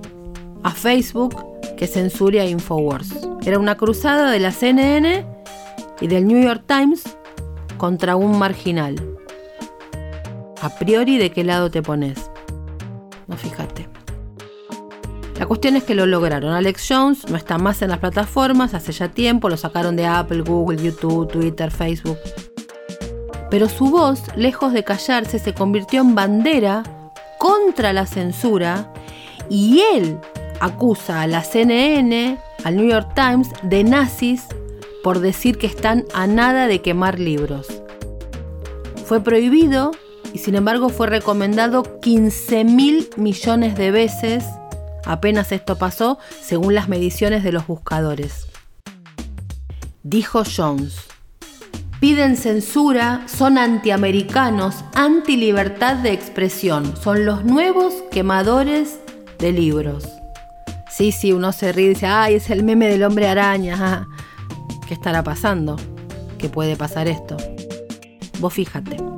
[0.64, 1.36] a Facebook
[1.78, 3.10] que censure a Infowars.
[3.44, 5.26] Era una cruzada de la CNN
[6.00, 7.04] y del New York Times
[7.78, 8.96] contra un marginal.
[10.62, 12.30] A priori, ¿de qué lado te pones?
[13.28, 13.81] No fíjate.
[15.52, 16.54] Cuestión es que lo lograron.
[16.54, 20.44] Alex Jones no está más en las plataformas hace ya tiempo, lo sacaron de Apple,
[20.44, 22.18] Google, YouTube, Twitter, Facebook.
[23.50, 26.84] Pero su voz, lejos de callarse, se convirtió en bandera
[27.38, 28.94] contra la censura
[29.50, 30.18] y él
[30.62, 34.46] acusa a la CNN, al New York Times, de nazis
[35.04, 37.68] por decir que están a nada de quemar libros.
[39.06, 39.92] Fue prohibido
[40.32, 44.46] y sin embargo fue recomendado 15 mil millones de veces
[45.06, 48.48] Apenas esto pasó, según las mediciones de los buscadores.
[50.04, 50.96] Dijo Jones.
[52.00, 59.00] Piden censura, son antiamericanos, anti-libertad de expresión, son los nuevos quemadores
[59.38, 60.06] de libros.
[60.90, 64.08] Sí, sí, uno se ríe y dice, ay, es el meme del hombre araña.
[64.88, 65.78] ¿Qué estará pasando?
[66.40, 67.38] ¿Qué puede pasar esto?
[68.40, 69.11] Vos fíjate.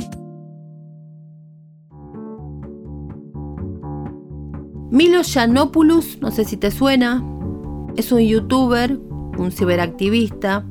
[4.93, 7.23] Milo Yiannopoulos, no sé si te suena,
[7.95, 8.99] es un youtuber,
[9.39, 10.67] un ciberactivista.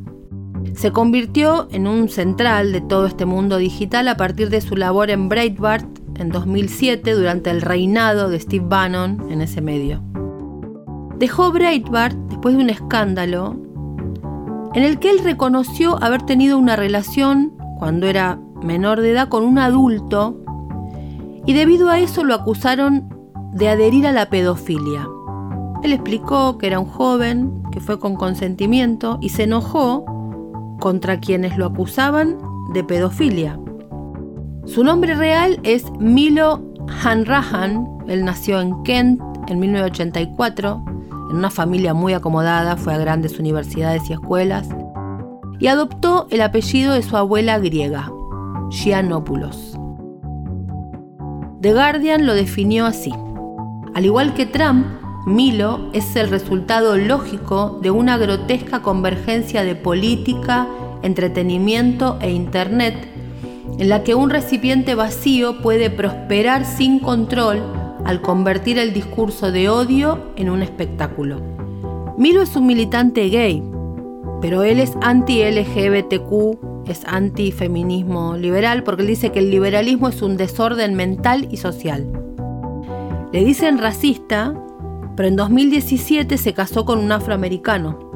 [0.77, 5.11] Se convirtió en un central de todo este mundo digital a partir de su labor
[5.11, 5.89] en Breitbart
[6.21, 10.01] en 2007 durante el reinado de Steve Bannon en ese medio.
[11.19, 13.61] Dejó Breitbart después de un escándalo
[14.73, 19.43] en el que él reconoció haber tenido una relación cuando era menor de edad con
[19.43, 20.39] un adulto
[21.45, 23.12] y debido a eso lo acusaron
[23.53, 25.07] de adherir a la pedofilia.
[25.83, 30.05] Él explicó que era un joven, que fue con consentimiento y se enojó
[30.81, 32.39] contra quienes lo acusaban
[32.73, 33.59] de pedofilia.
[34.65, 36.63] Su nombre real es Milo
[37.03, 40.85] Hanrahan, él nació en Kent en 1984,
[41.31, 44.69] en una familia muy acomodada, fue a grandes universidades y escuelas,
[45.59, 48.11] y adoptó el apellido de su abuela griega,
[48.71, 49.79] Giannopoulos.
[51.61, 53.13] The Guardian lo definió así.
[53.95, 54.87] Al igual que Trump,
[55.27, 60.67] Milo es el resultado lógico de una grotesca convergencia de política,
[61.03, 62.95] entretenimiento e Internet,
[63.79, 67.63] en la que un recipiente vacío puede prosperar sin control
[68.05, 71.41] al convertir el discurso de odio en un espectáculo.
[72.17, 73.63] Milo es un militante gay,
[74.41, 80.37] pero él es anti-LGBTQ, es anti-feminismo liberal, porque él dice que el liberalismo es un
[80.37, 82.22] desorden mental y social.
[83.33, 84.55] Le dicen racista
[85.17, 88.11] pero en 2017 se casó con un afroamericano.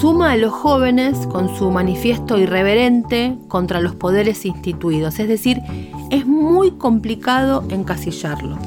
[0.00, 5.60] Suma a los jóvenes con su manifiesto irreverente contra los poderes instituidos, es decir,
[6.10, 8.58] es muy complicado encasillarlo.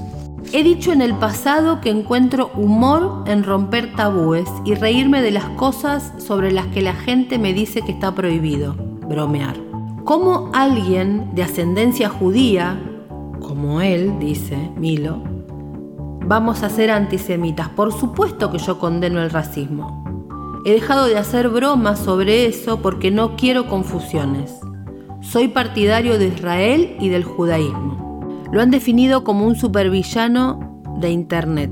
[0.54, 5.46] He dicho en el pasado que encuentro humor en romper tabúes y reírme de las
[5.52, 8.76] cosas sobre las que la gente me dice que está prohibido,
[9.08, 9.56] bromear.
[10.04, 12.82] ¿Cómo alguien de ascendencia judía,
[13.40, 15.31] como él, dice Milo,
[16.26, 17.70] vamos a ser antisemitas?
[17.70, 20.04] Por supuesto que yo condeno el racismo.
[20.66, 24.54] He dejado de hacer bromas sobre eso porque no quiero confusiones.
[25.22, 28.40] Soy partidario de Israel y del judaísmo.
[28.52, 31.72] Lo han definido como un supervillano de Internet.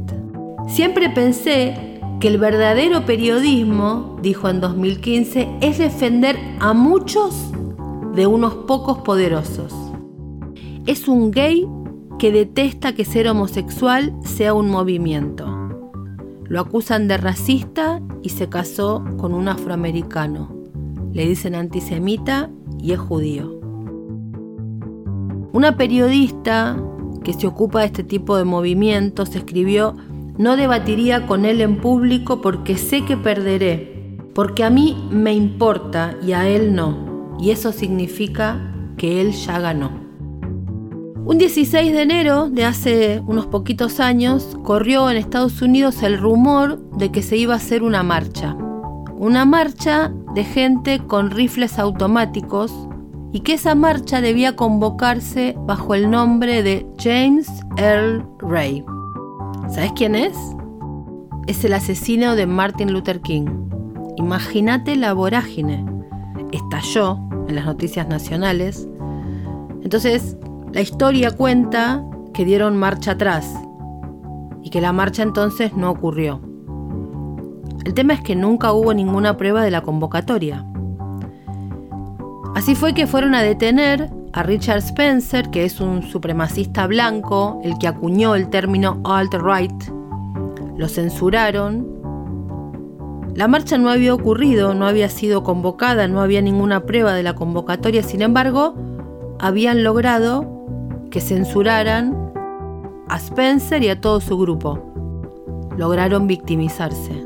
[0.67, 7.51] Siempre pensé que el verdadero periodismo, dijo en 2015, es defender a muchos
[8.13, 9.73] de unos pocos poderosos.
[10.85, 11.67] Es un gay
[12.19, 15.47] que detesta que ser homosexual sea un movimiento.
[16.43, 20.53] Lo acusan de racista y se casó con un afroamericano.
[21.13, 23.59] Le dicen antisemita y es judío.
[25.53, 26.77] Una periodista
[27.23, 29.95] que se ocupa de este tipo de movimientos escribió,
[30.37, 36.17] no debatiría con él en público porque sé que perderé, porque a mí me importa
[36.21, 40.08] y a él no, y eso significa que él ya ganó.
[41.25, 46.79] Un 16 de enero de hace unos poquitos años corrió en Estados Unidos el rumor
[46.97, 48.55] de que se iba a hacer una marcha.
[49.17, 52.73] Una marcha de gente con rifles automáticos
[53.31, 57.47] y que esa marcha debía convocarse bajo el nombre de James
[57.77, 58.83] Earl Ray.
[59.69, 60.35] ¿Sabes quién es?
[61.47, 63.45] Es el asesino de Martin Luther King.
[64.17, 65.85] Imagínate la vorágine.
[66.51, 68.87] Estalló en las noticias nacionales.
[69.83, 70.37] Entonces,
[70.71, 72.03] la historia cuenta
[72.33, 73.51] que dieron marcha atrás
[74.61, 76.41] y que la marcha entonces no ocurrió.
[77.85, 80.65] El tema es que nunca hubo ninguna prueba de la convocatoria.
[82.55, 87.77] Así fue que fueron a detener a Richard Spencer, que es un supremacista blanco, el
[87.79, 89.83] que acuñó el término alt-right.
[90.77, 91.87] Lo censuraron.
[93.33, 97.33] La marcha no había ocurrido, no había sido convocada, no había ninguna prueba de la
[97.33, 98.75] convocatoria, sin embargo,
[99.39, 100.58] habían logrado
[101.09, 102.31] que censuraran
[103.07, 104.79] a Spencer y a todo su grupo.
[105.77, 107.25] Lograron victimizarse.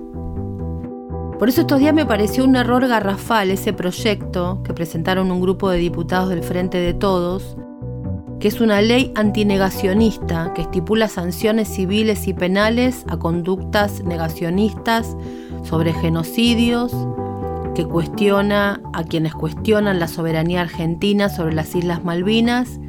[1.40, 5.70] Por eso estos días me pareció un error garrafal ese proyecto que presentaron un grupo
[5.70, 7.58] de diputados del Frente de Todos,
[8.40, 15.18] que es una ley antinegacionista que estipula sanciones civiles y penales a conductas negacionistas
[15.64, 16.94] sobre genocidios,
[17.76, 22.80] que cuestiona a quienes cuestionan la soberanía argentina sobre las Islas Malvinas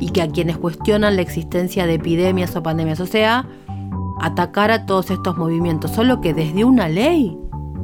[0.00, 3.46] y que a quienes cuestionan la existencia de epidemias o pandemias, o sea,
[4.20, 7.38] atacar a todos estos movimientos, solo que desde una ley,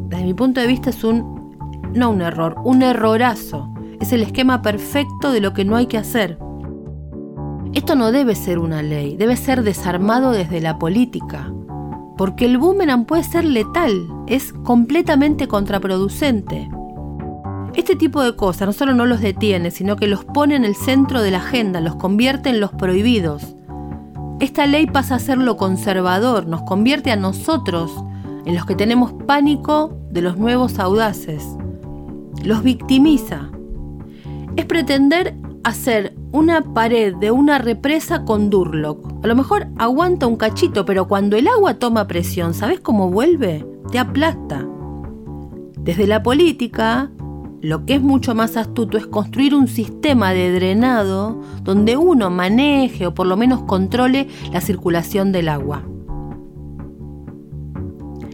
[0.09, 1.57] desde mi punto de vista es un,
[1.95, 5.99] no un error, un errorazo, es el esquema perfecto de lo que no hay que
[5.99, 6.39] hacer.
[7.73, 11.53] Esto no debe ser una ley, debe ser desarmado desde la política,
[12.17, 16.71] porque el boomerang puede ser letal, es completamente contraproducente.
[17.77, 20.75] Este tipo de cosas no solo no los detiene, sino que los pone en el
[20.75, 23.55] centro de la agenda, los convierte en los prohibidos.
[24.41, 27.93] Esta ley pasa a ser lo conservador, nos convierte a nosotros
[28.47, 31.45] en los que tenemos pánico de los nuevos audaces.
[32.43, 33.51] Los victimiza.
[34.57, 39.23] Es pretender hacer una pared de una represa con Durlock.
[39.23, 43.67] A lo mejor aguanta un cachito, pero cuando el agua toma presión, ¿sabes cómo vuelve?
[43.91, 44.67] Te aplasta.
[45.77, 47.11] Desde la política
[47.63, 53.07] lo que es mucho más astuto es construir un sistema de drenado donde uno maneje
[53.07, 55.83] o por lo menos controle la circulación del agua.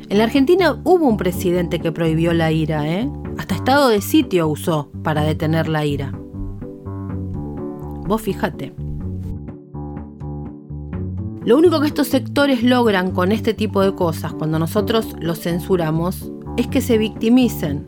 [0.09, 3.11] En la Argentina hubo un presidente que prohibió la ira, ¿eh?
[3.39, 6.13] Hasta estado de sitio usó para detener la ira.
[8.07, 8.75] Vos fíjate.
[11.45, 16.31] Lo único que estos sectores logran con este tipo de cosas, cuando nosotros los censuramos,
[16.57, 17.87] es que se victimicen,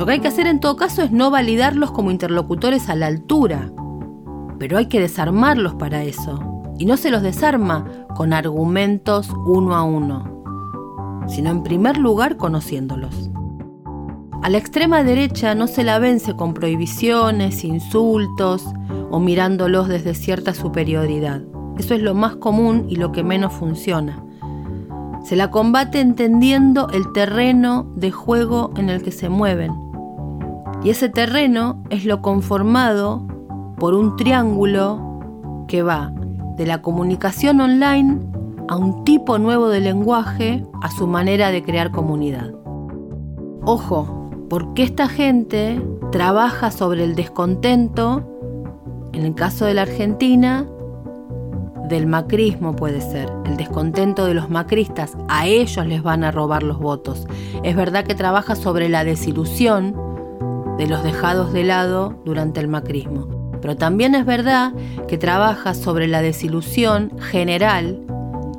[0.00, 3.06] lo que hay que hacer en todo caso es no validarlos como interlocutores a la
[3.06, 3.70] altura,
[4.58, 6.62] pero hay que desarmarlos para eso.
[6.78, 7.84] Y no se los desarma
[8.16, 13.30] con argumentos uno a uno, sino en primer lugar conociéndolos.
[14.42, 18.64] A la extrema derecha no se la vence con prohibiciones, insultos
[19.10, 21.42] o mirándolos desde cierta superioridad.
[21.76, 24.24] Eso es lo más común y lo que menos funciona.
[25.22, 29.89] Se la combate entendiendo el terreno de juego en el que se mueven
[30.82, 33.26] y ese terreno es lo conformado
[33.78, 36.12] por un triángulo que va
[36.56, 38.20] de la comunicación online
[38.68, 42.52] a un tipo nuevo de lenguaje, a su manera de crear comunidad.
[43.64, 48.26] Ojo, porque esta gente trabaja sobre el descontento,
[49.12, 50.66] en el caso de la Argentina,
[51.88, 56.62] del macrismo puede ser, el descontento de los macristas, a ellos les van a robar
[56.62, 57.26] los votos.
[57.64, 59.94] Es verdad que trabaja sobre la desilusión
[60.80, 63.28] de los dejados de lado durante el macrismo,
[63.60, 64.72] pero también es verdad
[65.08, 68.00] que trabaja sobre la desilusión general,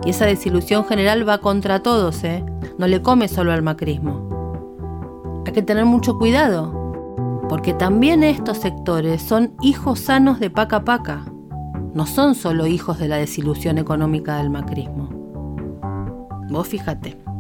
[0.06, 2.46] y esa desilusión general va contra todos, ¿eh?
[2.78, 5.42] no le come solo al macrismo.
[5.48, 11.26] Hay que tener mucho cuidado, porque también estos sectores son hijos sanos de paca paca
[11.96, 15.10] no son solo hijos de la desilusión económica del macrismo.
[16.50, 17.31] Vos fíjate.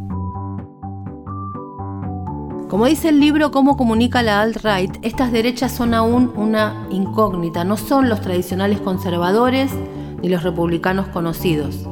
[2.71, 7.75] Como dice el libro Cómo comunica la alt-right, estas derechas son aún una incógnita, no
[7.75, 9.73] son los tradicionales conservadores
[10.21, 11.85] ni los republicanos conocidos.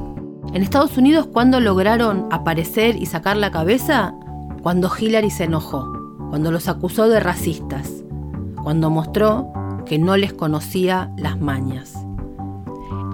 [0.54, 4.16] En Estados Unidos, ¿cuándo lograron aparecer y sacar la cabeza?
[4.64, 5.86] Cuando Hillary se enojó,
[6.30, 8.06] cuando los acusó de racistas,
[8.64, 9.52] cuando mostró
[9.86, 11.94] que no les conocía las mañas.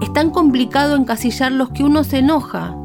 [0.00, 2.76] Es tan complicado encasillar los que uno se enoja.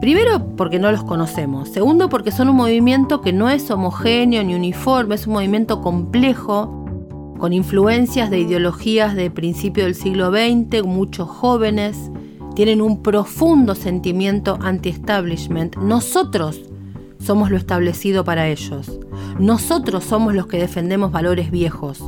[0.00, 1.70] Primero porque no los conocemos.
[1.70, 6.86] Segundo porque son un movimiento que no es homogéneo ni uniforme, es un movimiento complejo,
[7.38, 12.10] con influencias de ideologías de principio del siglo XX, muchos jóvenes
[12.54, 15.76] tienen un profundo sentimiento anti-establishment.
[15.76, 16.62] Nosotros
[17.18, 18.98] somos lo establecido para ellos.
[19.38, 22.02] Nosotros somos los que defendemos valores viejos,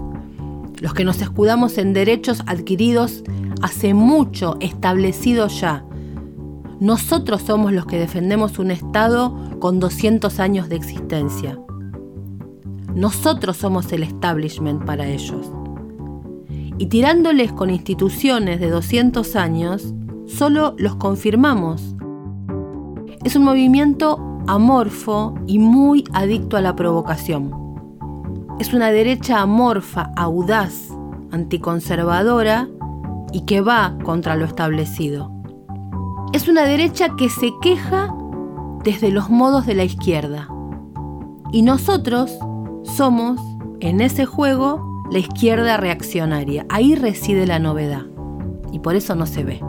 [0.80, 3.22] los que nos escudamos en derechos adquiridos
[3.60, 5.84] hace mucho establecido ya.
[6.80, 11.58] Nosotros somos los que defendemos un Estado con 200 años de existencia.
[12.94, 15.50] Nosotros somos el establishment para ellos.
[16.78, 19.92] Y tirándoles con instituciones de 200 años,
[20.26, 21.96] solo los confirmamos.
[23.24, 27.52] Es un movimiento amorfo y muy adicto a la provocación.
[28.60, 30.90] Es una derecha amorfa, audaz,
[31.32, 32.68] anticonservadora
[33.32, 35.37] y que va contra lo establecido.
[36.32, 38.14] Es una derecha que se queja
[38.84, 40.48] desde los modos de la izquierda.
[41.52, 42.38] Y nosotros
[42.82, 43.40] somos,
[43.80, 46.66] en ese juego, la izquierda reaccionaria.
[46.68, 48.02] Ahí reside la novedad.
[48.72, 49.60] Y por eso no se ve.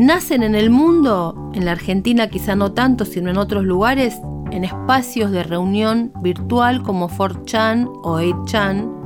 [0.00, 4.64] Nacen en el mundo, en la Argentina quizá no tanto, sino en otros lugares, en
[4.64, 8.99] espacios de reunión virtual como 4chan o 8chan,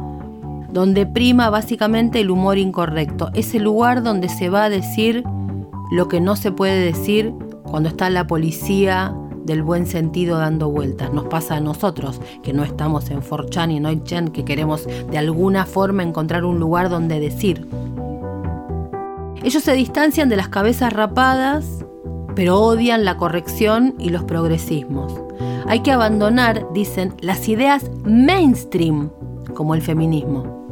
[0.74, 3.30] donde prima básicamente el humor incorrecto.
[3.32, 5.22] Es el lugar donde se va a decir
[5.92, 9.14] lo que no se puede decir cuando está la policía
[9.44, 11.12] del buen sentido dando vueltas.
[11.12, 15.64] Nos pasa a nosotros, que no estamos en Forchan y en que queremos de alguna
[15.64, 17.68] forma encontrar un lugar donde decir.
[19.44, 21.84] Ellos se distancian de las cabezas rapadas,
[22.34, 25.12] pero odian la corrección y los progresismos.
[25.68, 29.10] Hay que abandonar, dicen, las ideas mainstream,
[29.54, 30.63] como el feminismo.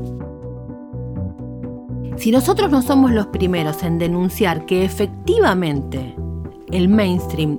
[2.22, 6.14] Si nosotros no somos los primeros en denunciar que efectivamente
[6.70, 7.56] el mainstream,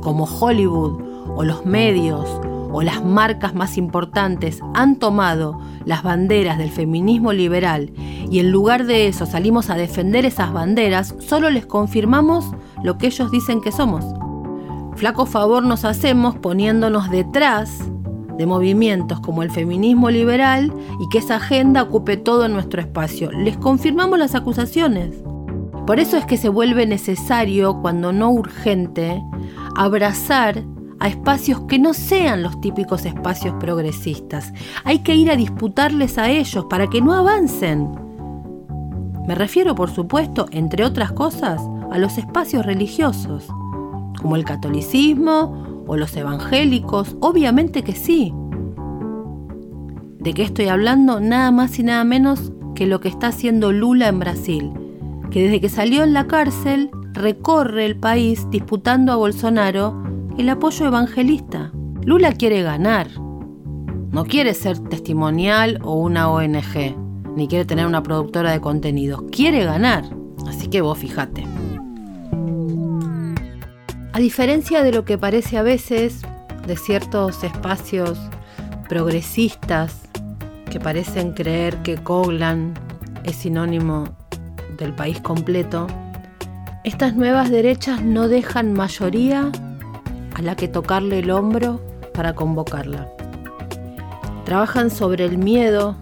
[0.00, 1.02] como Hollywood
[1.34, 2.30] o los medios
[2.70, 7.92] o las marcas más importantes han tomado las banderas del feminismo liberal
[8.30, 12.44] y en lugar de eso salimos a defender esas banderas, solo les confirmamos
[12.84, 14.04] lo que ellos dicen que somos.
[14.94, 17.90] Flaco favor nos hacemos poniéndonos detrás
[18.40, 23.30] de movimientos como el feminismo liberal y que esa agenda ocupe todo nuestro espacio.
[23.32, 25.14] Les confirmamos las acusaciones.
[25.86, 29.22] Por eso es que se vuelve necesario, cuando no urgente,
[29.76, 30.64] abrazar
[31.00, 34.54] a espacios que no sean los típicos espacios progresistas.
[34.84, 37.90] Hay que ir a disputarles a ellos para que no avancen.
[39.28, 41.60] Me refiero, por supuesto, entre otras cosas,
[41.92, 43.48] a los espacios religiosos,
[44.18, 47.16] como el catolicismo o los evangélicos?
[47.20, 48.32] Obviamente que sí.
[50.20, 51.18] ¿De qué estoy hablando?
[51.18, 54.70] Nada más y nada menos que lo que está haciendo Lula en Brasil,
[55.32, 60.00] que desde que salió en la cárcel recorre el país disputando a Bolsonaro
[60.38, 61.72] el apoyo evangelista.
[62.04, 63.08] Lula quiere ganar,
[64.12, 69.64] no quiere ser testimonial o una ONG, ni quiere tener una productora de contenidos, quiere
[69.64, 70.04] ganar.
[70.46, 71.44] Así que vos fijate.
[74.20, 76.20] A diferencia de lo que parece a veces
[76.66, 78.18] de ciertos espacios
[78.86, 80.02] progresistas
[80.70, 82.74] que parecen creer que Coglan
[83.24, 84.14] es sinónimo
[84.76, 85.86] del país completo,
[86.84, 89.50] estas nuevas derechas no dejan mayoría
[90.34, 91.80] a la que tocarle el hombro
[92.12, 93.08] para convocarla.
[94.44, 95.96] Trabajan sobre el miedo,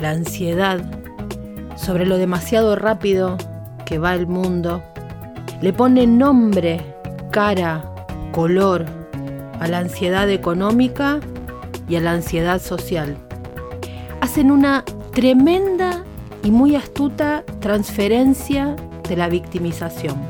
[0.00, 0.80] la ansiedad,
[1.76, 3.36] sobre lo demasiado rápido
[3.86, 4.82] que va el mundo,
[5.60, 6.91] le pone nombre,
[7.32, 7.82] cara,
[8.30, 8.84] color
[9.58, 11.18] a la ansiedad económica
[11.88, 13.16] y a la ansiedad social.
[14.20, 16.04] Hacen una tremenda
[16.44, 18.76] y muy astuta transferencia
[19.08, 20.20] de la victimización.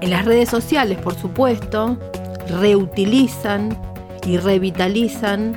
[0.00, 1.98] En las redes sociales, por supuesto,
[2.58, 3.78] reutilizan
[4.26, 5.54] y revitalizan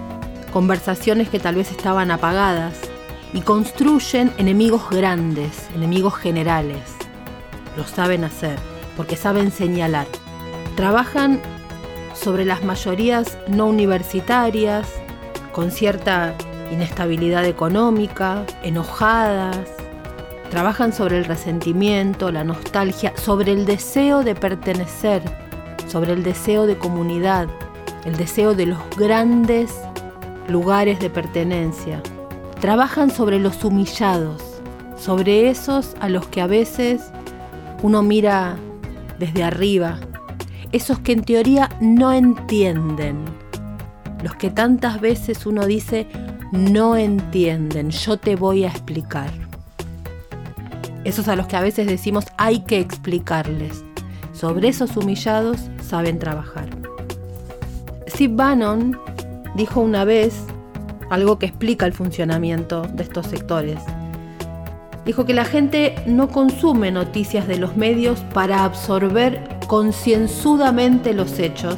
[0.52, 2.74] conversaciones que tal vez estaban apagadas
[3.34, 6.82] y construyen enemigos grandes, enemigos generales.
[7.78, 8.58] Lo saben hacer,
[8.98, 10.08] porque saben señalar.
[10.78, 11.40] Trabajan
[12.14, 14.88] sobre las mayorías no universitarias,
[15.52, 16.36] con cierta
[16.72, 19.58] inestabilidad económica, enojadas.
[20.52, 25.24] Trabajan sobre el resentimiento, la nostalgia, sobre el deseo de pertenecer,
[25.88, 27.48] sobre el deseo de comunidad,
[28.06, 29.74] el deseo de los grandes
[30.48, 32.04] lugares de pertenencia.
[32.62, 34.44] Trabajan sobre los humillados,
[34.96, 37.02] sobre esos a los que a veces
[37.82, 38.58] uno mira
[39.18, 39.98] desde arriba,
[40.72, 43.24] esos que en teoría no entienden,
[44.24, 46.08] los que tantas veces uno dice
[46.52, 49.30] no entienden, yo te voy a explicar.
[51.04, 53.84] Esos a los que a veces decimos hay que explicarles.
[54.34, 56.68] Sobre esos humillados saben trabajar.
[58.08, 59.00] Steve Bannon
[59.56, 60.44] dijo una vez
[61.10, 63.80] algo que explica el funcionamiento de estos sectores.
[65.06, 71.76] Dijo que la gente no consume noticias de los medios para absorber concienzudamente los hechos,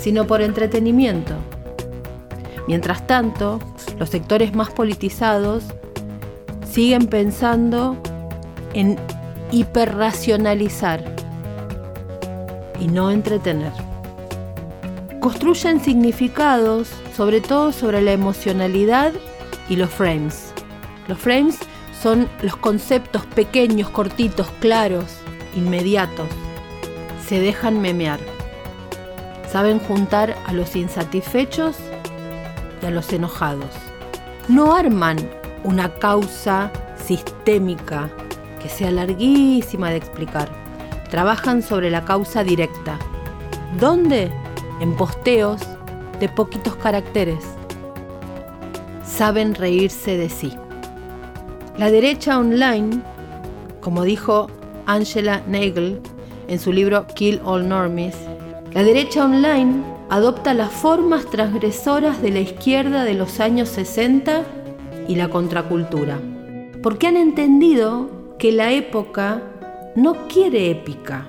[0.00, 1.34] sino por entretenimiento.
[2.68, 3.58] Mientras tanto,
[3.98, 5.64] los sectores más politizados
[6.70, 7.96] siguen pensando
[8.72, 8.96] en
[9.50, 11.04] hiperracionalizar
[12.80, 13.72] y no entretener.
[15.20, 19.12] Construyen significados, sobre todo sobre la emocionalidad
[19.68, 20.52] y los frames.
[21.08, 21.58] Los frames
[22.00, 25.04] son los conceptos pequeños, cortitos, claros,
[25.54, 26.26] inmediatos.
[27.32, 28.20] Se dejan memear.
[29.50, 31.78] Saben juntar a los insatisfechos
[32.82, 33.70] y a los enojados.
[34.48, 35.16] No arman
[35.64, 36.70] una causa
[37.02, 38.10] sistémica
[38.60, 40.50] que sea larguísima de explicar.
[41.08, 42.98] Trabajan sobre la causa directa.
[43.80, 44.30] ¿Dónde?
[44.82, 45.62] En posteos
[46.20, 47.42] de poquitos caracteres.
[49.06, 50.52] Saben reírse de sí.
[51.78, 53.00] La derecha online,
[53.80, 54.48] como dijo
[54.84, 56.02] Angela Nagel
[56.48, 58.16] en su libro Kill All Normies,
[58.72, 64.42] la derecha online adopta las formas transgresoras de la izquierda de los años 60
[65.08, 66.18] y la contracultura,
[66.82, 69.42] porque han entendido que la época
[69.94, 71.28] no quiere épica,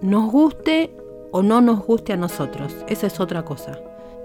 [0.00, 0.90] nos guste
[1.32, 3.78] o no nos guste a nosotros, esa es otra cosa.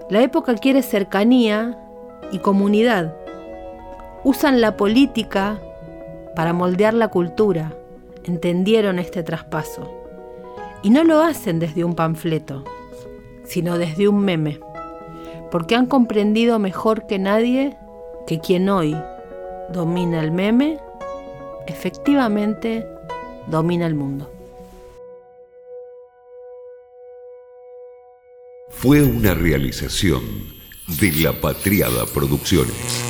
[0.08, 1.76] La época quiere cercanía
[2.30, 3.16] y comunidad.
[4.22, 5.58] Usan la política
[6.36, 7.72] para moldear la cultura,
[8.24, 10.05] entendieron este traspaso.
[10.86, 12.62] Y no lo hacen desde un panfleto,
[13.42, 14.60] sino desde un meme,
[15.50, 17.76] porque han comprendido mejor que nadie
[18.24, 18.96] que quien hoy
[19.72, 20.78] domina el meme,
[21.66, 22.86] efectivamente
[23.48, 24.30] domina el mundo.
[28.68, 30.22] Fue una realización
[31.00, 33.06] de La Patriada Producciones.